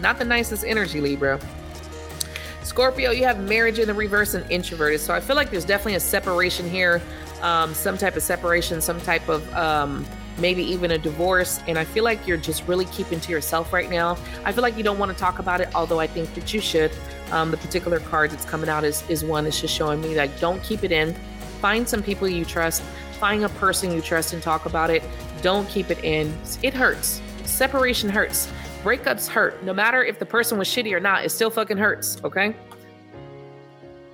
Not 0.00 0.18
the 0.18 0.26
nicest 0.26 0.64
energy, 0.64 1.00
Libra. 1.00 1.40
Scorpio, 2.68 3.12
you 3.12 3.24
have 3.24 3.40
marriage 3.40 3.78
in 3.78 3.86
the 3.88 3.94
reverse 3.94 4.34
and 4.34 4.48
introverted. 4.50 5.00
So 5.00 5.14
I 5.14 5.20
feel 5.20 5.36
like 5.36 5.50
there's 5.50 5.64
definitely 5.64 5.94
a 5.94 6.00
separation 6.00 6.68
here, 6.68 7.00
um, 7.40 7.72
some 7.72 7.96
type 7.96 8.14
of 8.14 8.22
separation, 8.22 8.82
some 8.82 9.00
type 9.00 9.26
of 9.30 9.50
um, 9.54 10.04
maybe 10.36 10.62
even 10.64 10.90
a 10.90 10.98
divorce. 10.98 11.60
And 11.66 11.78
I 11.78 11.84
feel 11.84 12.04
like 12.04 12.26
you're 12.26 12.36
just 12.36 12.68
really 12.68 12.84
keeping 12.84 13.20
to 13.20 13.32
yourself 13.32 13.72
right 13.72 13.88
now. 13.88 14.18
I 14.44 14.52
feel 14.52 14.60
like 14.60 14.76
you 14.76 14.84
don't 14.84 14.98
want 14.98 15.10
to 15.10 15.16
talk 15.16 15.38
about 15.38 15.62
it, 15.62 15.74
although 15.74 15.98
I 15.98 16.06
think 16.06 16.34
that 16.34 16.52
you 16.52 16.60
should. 16.60 16.92
Um, 17.30 17.50
the 17.50 17.56
particular 17.56 18.00
card 18.00 18.32
that's 18.32 18.44
coming 18.44 18.68
out 18.68 18.84
is, 18.84 19.02
is 19.08 19.24
one 19.24 19.44
that's 19.44 19.62
just 19.62 19.74
showing 19.74 20.02
me 20.02 20.14
like, 20.14 20.38
don't 20.38 20.62
keep 20.62 20.84
it 20.84 20.92
in. 20.92 21.14
Find 21.62 21.88
some 21.88 22.02
people 22.02 22.28
you 22.28 22.44
trust, 22.44 22.82
find 23.18 23.44
a 23.44 23.48
person 23.48 23.92
you 23.92 24.02
trust 24.02 24.34
and 24.34 24.42
talk 24.42 24.66
about 24.66 24.90
it. 24.90 25.02
Don't 25.40 25.66
keep 25.70 25.90
it 25.90 26.04
in. 26.04 26.36
It 26.62 26.74
hurts. 26.74 27.22
Separation 27.44 28.10
hurts. 28.10 28.46
Breakups 28.82 29.28
hurt. 29.28 29.62
No 29.64 29.74
matter 29.74 30.04
if 30.04 30.18
the 30.18 30.26
person 30.26 30.58
was 30.58 30.68
shitty 30.68 30.92
or 30.92 31.00
not, 31.00 31.24
it 31.24 31.30
still 31.30 31.50
fucking 31.50 31.78
hurts, 31.78 32.18
okay? 32.24 32.54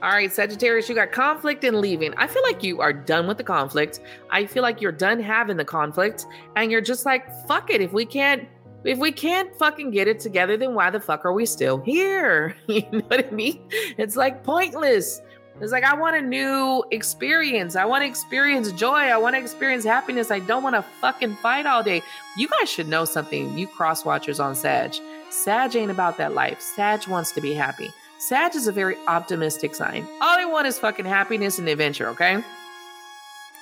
All 0.02 0.10
right, 0.10 0.30
Sagittarius, 0.30 0.88
you 0.88 0.94
got 0.94 1.12
conflict 1.12 1.64
and 1.64 1.78
leaving. 1.78 2.12
I 2.18 2.26
feel 2.26 2.42
like 2.42 2.62
you 2.62 2.80
are 2.80 2.92
done 2.92 3.26
with 3.26 3.38
the 3.38 3.44
conflict. 3.44 4.00
I 4.30 4.44
feel 4.44 4.62
like 4.62 4.80
you're 4.80 4.92
done 4.92 5.18
having 5.18 5.56
the 5.56 5.64
conflict 5.64 6.26
and 6.56 6.70
you're 6.70 6.82
just 6.82 7.06
like, 7.06 7.30
fuck 7.46 7.70
it. 7.70 7.80
If 7.80 7.92
we 7.92 8.04
can't 8.04 8.46
if 8.84 8.98
we 8.98 9.12
can't 9.12 9.54
fucking 9.56 9.92
get 9.92 10.08
it 10.08 10.20
together, 10.20 10.58
then 10.58 10.74
why 10.74 10.90
the 10.90 11.00
fuck 11.00 11.24
are 11.24 11.32
we 11.32 11.46
still 11.46 11.78
here? 11.80 12.54
You 12.66 12.82
know 12.92 13.00
what 13.08 13.26
I 13.26 13.30
mean? 13.30 13.66
It's 13.96 14.14
like 14.14 14.44
pointless. 14.44 15.22
It's 15.60 15.70
like 15.70 15.84
I 15.84 15.94
want 15.94 16.16
a 16.16 16.20
new 16.20 16.84
experience. 16.90 17.76
I 17.76 17.84
want 17.84 18.02
to 18.02 18.08
experience 18.08 18.72
joy. 18.72 18.90
I 18.90 19.16
want 19.16 19.36
to 19.36 19.40
experience 19.40 19.84
happiness. 19.84 20.30
I 20.30 20.40
don't 20.40 20.64
want 20.64 20.74
to 20.74 20.82
fucking 20.82 21.36
fight 21.36 21.64
all 21.64 21.82
day. 21.82 22.02
You 22.36 22.48
guys 22.48 22.68
should 22.68 22.88
know 22.88 23.04
something, 23.04 23.56
you 23.56 23.68
cross 23.68 24.04
watchers 24.04 24.40
on 24.40 24.56
Sag. 24.56 24.96
Sag 25.30 25.76
ain't 25.76 25.90
about 25.90 26.16
that 26.18 26.34
life. 26.34 26.60
Sag 26.60 27.06
wants 27.06 27.32
to 27.32 27.40
be 27.40 27.54
happy. 27.54 27.90
Sag 28.18 28.54
is 28.56 28.66
a 28.66 28.72
very 28.72 28.96
optimistic 29.06 29.74
sign. 29.74 30.06
All 30.20 30.36
they 30.36 30.44
want 30.44 30.66
is 30.66 30.78
fucking 30.78 31.04
happiness 31.04 31.58
and 31.58 31.68
adventure, 31.68 32.08
okay? 32.08 32.42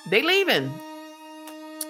They 0.07 0.21
leaving. 0.23 0.73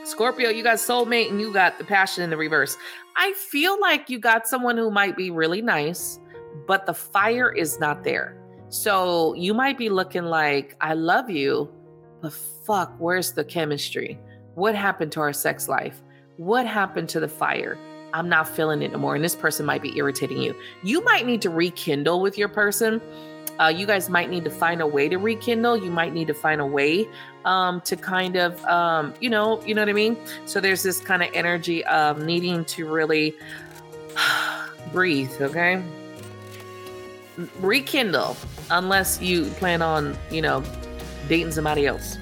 Scorpio, 0.05 0.49
you 0.49 0.63
got 0.63 0.77
soulmate 0.77 1.29
and 1.29 1.39
you 1.39 1.53
got 1.53 1.77
the 1.77 1.85
passion 1.85 2.23
in 2.23 2.29
the 2.29 2.37
reverse. 2.37 2.77
I 3.15 3.33
feel 3.33 3.79
like 3.79 4.09
you 4.09 4.19
got 4.19 4.47
someone 4.47 4.75
who 4.77 4.91
might 4.91 5.15
be 5.15 5.29
really 5.29 5.61
nice, 5.61 6.19
but 6.67 6.85
the 6.85 6.93
fire 6.93 7.51
is 7.51 7.79
not 7.79 8.03
there. 8.03 8.42
So 8.73 9.35
you 9.35 9.53
might 9.53 9.77
be 9.77 9.89
looking 9.89 10.23
like, 10.23 10.75
I 10.81 10.95
love 10.95 11.29
you, 11.29 11.71
but 12.23 12.33
fuck, 12.33 12.91
where's 12.97 13.31
the 13.33 13.45
chemistry? 13.45 14.17
What 14.55 14.73
happened 14.73 15.11
to 15.11 15.19
our 15.19 15.31
sex 15.31 15.69
life? 15.69 16.01
What 16.37 16.65
happened 16.65 17.07
to 17.09 17.19
the 17.19 17.27
fire? 17.27 17.77
I'm 18.13 18.27
not 18.27 18.49
feeling 18.49 18.81
it 18.81 18.85
anymore. 18.85 19.13
And 19.13 19.23
this 19.23 19.35
person 19.35 19.67
might 19.67 19.83
be 19.83 19.95
irritating 19.95 20.41
you. 20.41 20.55
You 20.81 21.03
might 21.03 21.27
need 21.27 21.43
to 21.43 21.51
rekindle 21.51 22.19
with 22.19 22.35
your 22.35 22.47
person. 22.47 22.99
Uh, 23.59 23.67
you 23.67 23.85
guys 23.85 24.09
might 24.09 24.31
need 24.31 24.43
to 24.45 24.49
find 24.49 24.81
a 24.81 24.87
way 24.87 25.07
to 25.07 25.17
rekindle. 25.17 25.77
You 25.77 25.91
might 25.91 26.11
need 26.11 26.25
to 26.25 26.33
find 26.33 26.59
a 26.59 26.65
way 26.65 27.07
um, 27.45 27.79
to 27.81 27.95
kind 27.95 28.37
of, 28.37 28.65
um, 28.65 29.13
you 29.21 29.29
know, 29.29 29.61
you 29.67 29.75
know 29.75 29.83
what 29.83 29.89
I 29.89 29.93
mean. 29.93 30.17
So 30.45 30.59
there's 30.59 30.81
this 30.81 30.99
kind 30.99 31.21
of 31.21 31.29
energy 31.35 31.85
of 31.85 32.23
needing 32.23 32.65
to 32.65 32.91
really 32.91 33.35
breathe. 34.91 35.39
Okay, 35.39 35.79
rekindle 37.59 38.35
unless 38.69 39.21
you 39.21 39.45
plan 39.51 39.81
on, 39.81 40.17
you 40.31 40.41
know, 40.41 40.63
dating 41.27 41.51
somebody 41.51 41.85
else. 41.85 42.17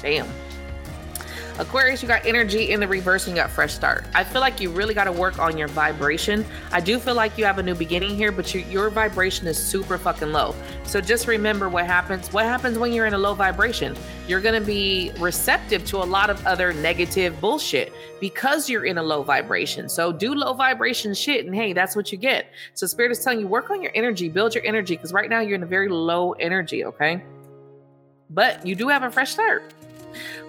Damn. 0.00 0.28
Aquarius, 1.58 2.02
you 2.02 2.08
got 2.08 2.26
energy 2.26 2.72
in 2.72 2.80
the 2.80 2.88
reverse 2.88 3.28
and 3.28 3.36
you 3.36 3.40
got 3.40 3.48
fresh 3.48 3.72
start. 3.72 4.04
I 4.12 4.24
feel 4.24 4.40
like 4.40 4.58
you 4.58 4.70
really 4.70 4.92
got 4.92 5.04
to 5.04 5.12
work 5.12 5.38
on 5.38 5.56
your 5.56 5.68
vibration. 5.68 6.44
I 6.72 6.80
do 6.80 6.98
feel 6.98 7.14
like 7.14 7.38
you 7.38 7.44
have 7.44 7.58
a 7.58 7.62
new 7.62 7.76
beginning 7.76 8.16
here, 8.16 8.32
but 8.32 8.52
you, 8.52 8.62
your 8.62 8.90
vibration 8.90 9.46
is 9.46 9.56
super 9.56 9.96
fucking 9.96 10.32
low. 10.32 10.52
So 10.82 11.00
just 11.00 11.28
remember 11.28 11.68
what 11.68 11.86
happens. 11.86 12.32
What 12.32 12.44
happens 12.44 12.76
when 12.76 12.92
you're 12.92 13.06
in 13.06 13.14
a 13.14 13.18
low 13.18 13.34
vibration? 13.34 13.96
You're 14.26 14.40
going 14.40 14.60
to 14.60 14.66
be 14.66 15.12
receptive 15.20 15.84
to 15.86 15.98
a 15.98 16.04
lot 16.04 16.28
of 16.28 16.44
other 16.44 16.72
negative 16.72 17.40
bullshit 17.40 17.92
because 18.20 18.68
you're 18.68 18.86
in 18.86 18.98
a 18.98 19.02
low 19.02 19.22
vibration. 19.22 19.88
So 19.88 20.10
do 20.10 20.34
low 20.34 20.54
vibration 20.54 21.14
shit, 21.14 21.46
and 21.46 21.54
hey, 21.54 21.72
that's 21.72 21.94
what 21.94 22.10
you 22.10 22.18
get. 22.18 22.46
So 22.74 22.88
Spirit 22.88 23.12
is 23.12 23.22
telling 23.22 23.38
you 23.38 23.46
work 23.46 23.70
on 23.70 23.80
your 23.80 23.92
energy, 23.94 24.28
build 24.28 24.56
your 24.56 24.64
energy, 24.64 24.96
because 24.96 25.12
right 25.12 25.30
now 25.30 25.38
you're 25.38 25.54
in 25.54 25.62
a 25.62 25.66
very 25.66 25.88
low 25.88 26.32
energy, 26.32 26.84
okay? 26.84 27.22
But 28.30 28.66
you 28.66 28.74
do 28.74 28.88
have 28.88 29.04
a 29.04 29.10
fresh 29.10 29.30
start. 29.30 29.72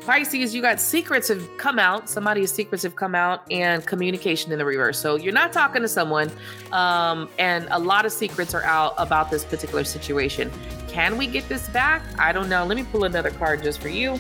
Pisces, 0.05 0.53
you 0.53 0.61
got 0.61 0.79
secrets 0.79 1.27
have 1.29 1.57
come 1.57 1.79
out. 1.79 2.07
Somebody's 2.07 2.51
secrets 2.51 2.83
have 2.83 2.95
come 2.95 3.15
out, 3.15 3.41
and 3.51 3.85
communication 3.85 4.51
in 4.51 4.59
the 4.59 4.65
reverse. 4.65 4.99
So 4.99 5.15
you're 5.15 5.33
not 5.33 5.51
talking 5.51 5.81
to 5.81 5.87
someone, 5.87 6.31
um, 6.71 7.27
and 7.39 7.67
a 7.71 7.79
lot 7.79 8.05
of 8.05 8.11
secrets 8.11 8.53
are 8.53 8.63
out 8.63 8.93
about 8.97 9.31
this 9.31 9.43
particular 9.43 9.83
situation. 9.83 10.51
Can 10.87 11.17
we 11.17 11.25
get 11.25 11.49
this 11.49 11.67
back? 11.69 12.03
I 12.19 12.31
don't 12.31 12.49
know. 12.49 12.65
Let 12.65 12.77
me 12.77 12.83
pull 12.83 13.05
another 13.05 13.31
card 13.31 13.63
just 13.63 13.81
for 13.81 13.89
you 13.89 14.19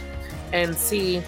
and 0.51 0.75
see. 0.75 1.21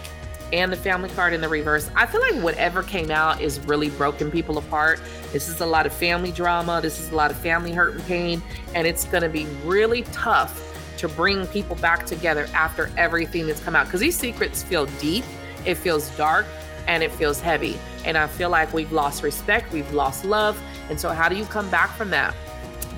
And 0.53 0.71
the 0.71 0.77
family 0.77 1.09
card 1.09 1.33
in 1.33 1.41
the 1.41 1.49
reverse. 1.49 1.91
I 1.93 2.05
feel 2.05 2.21
like 2.21 2.35
whatever 2.35 2.81
came 2.81 3.11
out 3.11 3.41
is 3.41 3.59
really 3.67 3.89
broken 3.89 4.31
people 4.31 4.57
apart. 4.57 5.01
This 5.33 5.49
is 5.49 5.59
a 5.59 5.65
lot 5.65 5.85
of 5.85 5.91
family 5.91 6.31
drama. 6.31 6.79
This 6.81 7.01
is 7.01 7.11
a 7.11 7.15
lot 7.15 7.31
of 7.31 7.37
family 7.37 7.73
hurt 7.73 7.95
and 7.95 8.03
pain. 8.05 8.41
And 8.73 8.87
it's 8.87 9.03
going 9.03 9.23
to 9.23 9.29
be 9.29 9.45
really 9.65 10.03
tough 10.03 10.66
to 10.97 11.07
bring 11.07 11.47
people 11.47 11.75
back 11.77 12.05
together 12.05 12.47
after 12.53 12.91
everything 12.97 13.47
that's 13.47 13.62
come 13.62 13.75
out. 13.75 13.86
Because 13.86 13.99
these 13.99 14.17
secrets 14.17 14.63
feel 14.63 14.86
deep, 14.99 15.23
it 15.65 15.75
feels 15.75 16.10
dark, 16.17 16.45
and 16.88 17.03
it 17.03 17.12
feels 17.12 17.39
heavy. 17.39 17.77
And 18.05 18.17
I 18.17 18.27
feel 18.27 18.49
like 18.49 18.73
we've 18.73 18.91
lost 18.91 19.23
respect, 19.23 19.71
we've 19.71 19.91
lost 19.93 20.25
love. 20.25 20.62
And 20.89 20.99
so, 20.99 21.10
how 21.10 21.29
do 21.29 21.36
you 21.36 21.45
come 21.45 21.69
back 21.69 21.95
from 21.95 22.10
that? 22.12 22.33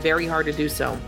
Very 0.02 0.26
hard 0.26 0.46
to 0.46 0.54
do 0.54 0.70
so. 0.70 1.00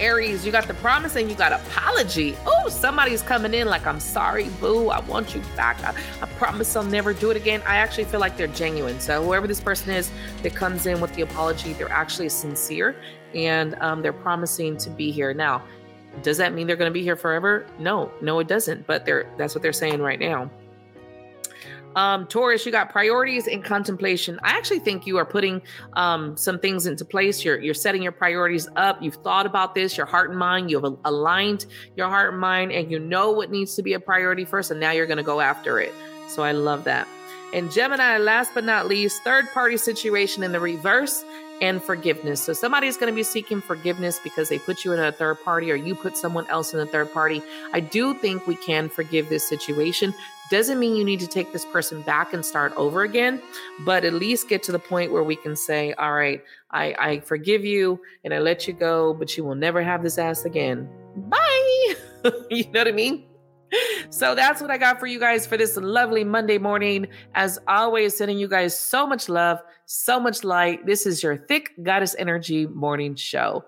Aries, 0.00 0.44
you 0.44 0.50
got 0.50 0.66
the 0.66 0.74
promise 0.74 1.14
and 1.14 1.30
you 1.30 1.36
got 1.36 1.52
apology. 1.52 2.34
Oh, 2.44 2.68
somebody's 2.68 3.22
coming 3.22 3.54
in 3.54 3.68
like, 3.68 3.86
I'm 3.86 4.00
sorry, 4.00 4.48
boo. 4.60 4.88
I 4.88 4.98
want 5.00 5.34
you 5.34 5.40
back. 5.54 5.82
I, 5.84 5.94
I, 6.20 6.26
promise 6.26 6.74
I'll 6.74 6.82
never 6.82 7.12
do 7.12 7.30
it 7.30 7.36
again. 7.36 7.62
I 7.66 7.76
actually 7.76 8.04
feel 8.04 8.18
like 8.18 8.36
they're 8.36 8.48
genuine. 8.48 8.98
So, 8.98 9.22
whoever 9.22 9.46
this 9.46 9.60
person 9.60 9.90
is 9.90 10.10
that 10.42 10.54
comes 10.54 10.86
in 10.86 11.00
with 11.00 11.14
the 11.14 11.22
apology, 11.22 11.72
they're 11.74 11.92
actually 11.92 12.30
sincere 12.30 12.96
and 13.34 13.74
um, 13.80 14.02
they're 14.02 14.12
promising 14.12 14.76
to 14.78 14.90
be 14.90 15.10
here. 15.10 15.34
Now, 15.34 15.62
does 16.22 16.36
that 16.36 16.52
mean 16.52 16.66
they're 16.66 16.76
going 16.76 16.90
to 16.90 16.94
be 16.94 17.02
here 17.02 17.16
forever? 17.16 17.66
No, 17.78 18.10
no, 18.20 18.38
it 18.38 18.48
doesn't. 18.48 18.86
But 18.86 19.06
they're 19.06 19.30
that's 19.38 19.54
what 19.54 19.62
they're 19.62 19.72
saying 19.72 20.00
right 20.00 20.20
now. 20.20 20.50
Um, 21.94 22.26
Taurus, 22.26 22.64
you 22.64 22.72
got 22.72 22.90
priorities 22.90 23.46
and 23.46 23.62
contemplation. 23.62 24.40
I 24.42 24.50
actually 24.50 24.78
think 24.78 25.06
you 25.06 25.18
are 25.18 25.26
putting 25.26 25.60
um, 25.92 26.36
some 26.36 26.58
things 26.58 26.86
into 26.86 27.04
place. 27.04 27.44
You're 27.44 27.60
you're 27.60 27.74
setting 27.74 28.02
your 28.02 28.12
priorities 28.12 28.68
up. 28.76 29.02
You've 29.02 29.16
thought 29.16 29.46
about 29.46 29.74
this, 29.74 29.96
your 29.96 30.06
heart 30.06 30.30
and 30.30 30.38
mind. 30.38 30.70
You've 30.70 30.84
aligned 31.04 31.66
your 31.96 32.08
heart 32.08 32.32
and 32.32 32.40
mind, 32.40 32.72
and 32.72 32.90
you 32.90 32.98
know 32.98 33.30
what 33.30 33.50
needs 33.50 33.74
to 33.76 33.82
be 33.82 33.92
a 33.92 34.00
priority 34.00 34.44
first. 34.44 34.70
And 34.70 34.80
now 34.80 34.92
you're 34.92 35.06
going 35.06 35.18
to 35.18 35.22
go 35.22 35.40
after 35.40 35.80
it. 35.80 35.92
So 36.28 36.42
I 36.42 36.52
love 36.52 36.84
that. 36.84 37.06
And 37.52 37.70
Gemini, 37.70 38.16
last 38.16 38.52
but 38.54 38.64
not 38.64 38.86
least, 38.86 39.22
third 39.22 39.46
party 39.52 39.76
situation 39.76 40.42
in 40.42 40.52
the 40.52 40.60
reverse 40.60 41.22
and 41.62 41.80
forgiveness. 41.80 42.42
So 42.42 42.52
somebody's 42.52 42.96
going 42.96 43.10
to 43.10 43.14
be 43.14 43.22
seeking 43.22 43.60
forgiveness 43.60 44.18
because 44.22 44.48
they 44.48 44.58
put 44.58 44.84
you 44.84 44.92
in 44.92 44.98
a 44.98 45.12
third 45.12 45.42
party 45.44 45.70
or 45.70 45.76
you 45.76 45.94
put 45.94 46.16
someone 46.16 46.44
else 46.48 46.74
in 46.74 46.80
a 46.80 46.86
third 46.86 47.12
party. 47.12 47.40
I 47.72 47.78
do 47.78 48.14
think 48.14 48.48
we 48.48 48.56
can 48.56 48.88
forgive 48.88 49.28
this 49.28 49.48
situation. 49.48 50.12
Doesn't 50.50 50.80
mean 50.80 50.96
you 50.96 51.04
need 51.04 51.20
to 51.20 51.28
take 51.28 51.52
this 51.52 51.64
person 51.64 52.02
back 52.02 52.34
and 52.34 52.44
start 52.44 52.72
over 52.76 53.02
again, 53.02 53.40
but 53.86 54.04
at 54.04 54.12
least 54.12 54.48
get 54.48 54.64
to 54.64 54.72
the 54.72 54.78
point 54.78 55.12
where 55.12 55.22
we 55.22 55.36
can 55.36 55.54
say, 55.54 55.92
all 55.94 56.12
right, 56.12 56.42
I, 56.72 56.94
I 56.98 57.20
forgive 57.20 57.64
you 57.64 58.00
and 58.24 58.34
I 58.34 58.40
let 58.40 58.66
you 58.66 58.74
go, 58.74 59.14
but 59.14 59.36
you 59.36 59.44
will 59.44 59.54
never 59.54 59.82
have 59.82 60.02
this 60.02 60.18
ass 60.18 60.44
again. 60.44 60.90
Bye. 61.16 61.94
you 62.50 62.64
know 62.72 62.80
what 62.80 62.88
I 62.88 62.92
mean? 62.92 63.24
so 64.10 64.34
that's 64.34 64.60
what 64.60 64.70
I 64.70 64.78
got 64.78 64.98
for 64.98 65.06
you 65.06 65.20
guys 65.20 65.46
for 65.46 65.56
this 65.56 65.76
lovely 65.76 66.24
Monday 66.24 66.58
morning. 66.58 67.06
As 67.34 67.60
always, 67.68 68.16
sending 68.16 68.38
you 68.38 68.48
guys 68.48 68.76
so 68.76 69.06
much 69.06 69.28
love, 69.28 69.62
so 69.86 70.20
much 70.20 70.44
light. 70.44 70.86
This 70.86 71.06
is 71.06 71.22
your 71.22 71.36
Thick 71.36 71.70
Goddess 71.82 72.14
Energy 72.18 72.66
morning 72.66 73.14
show. 73.14 73.64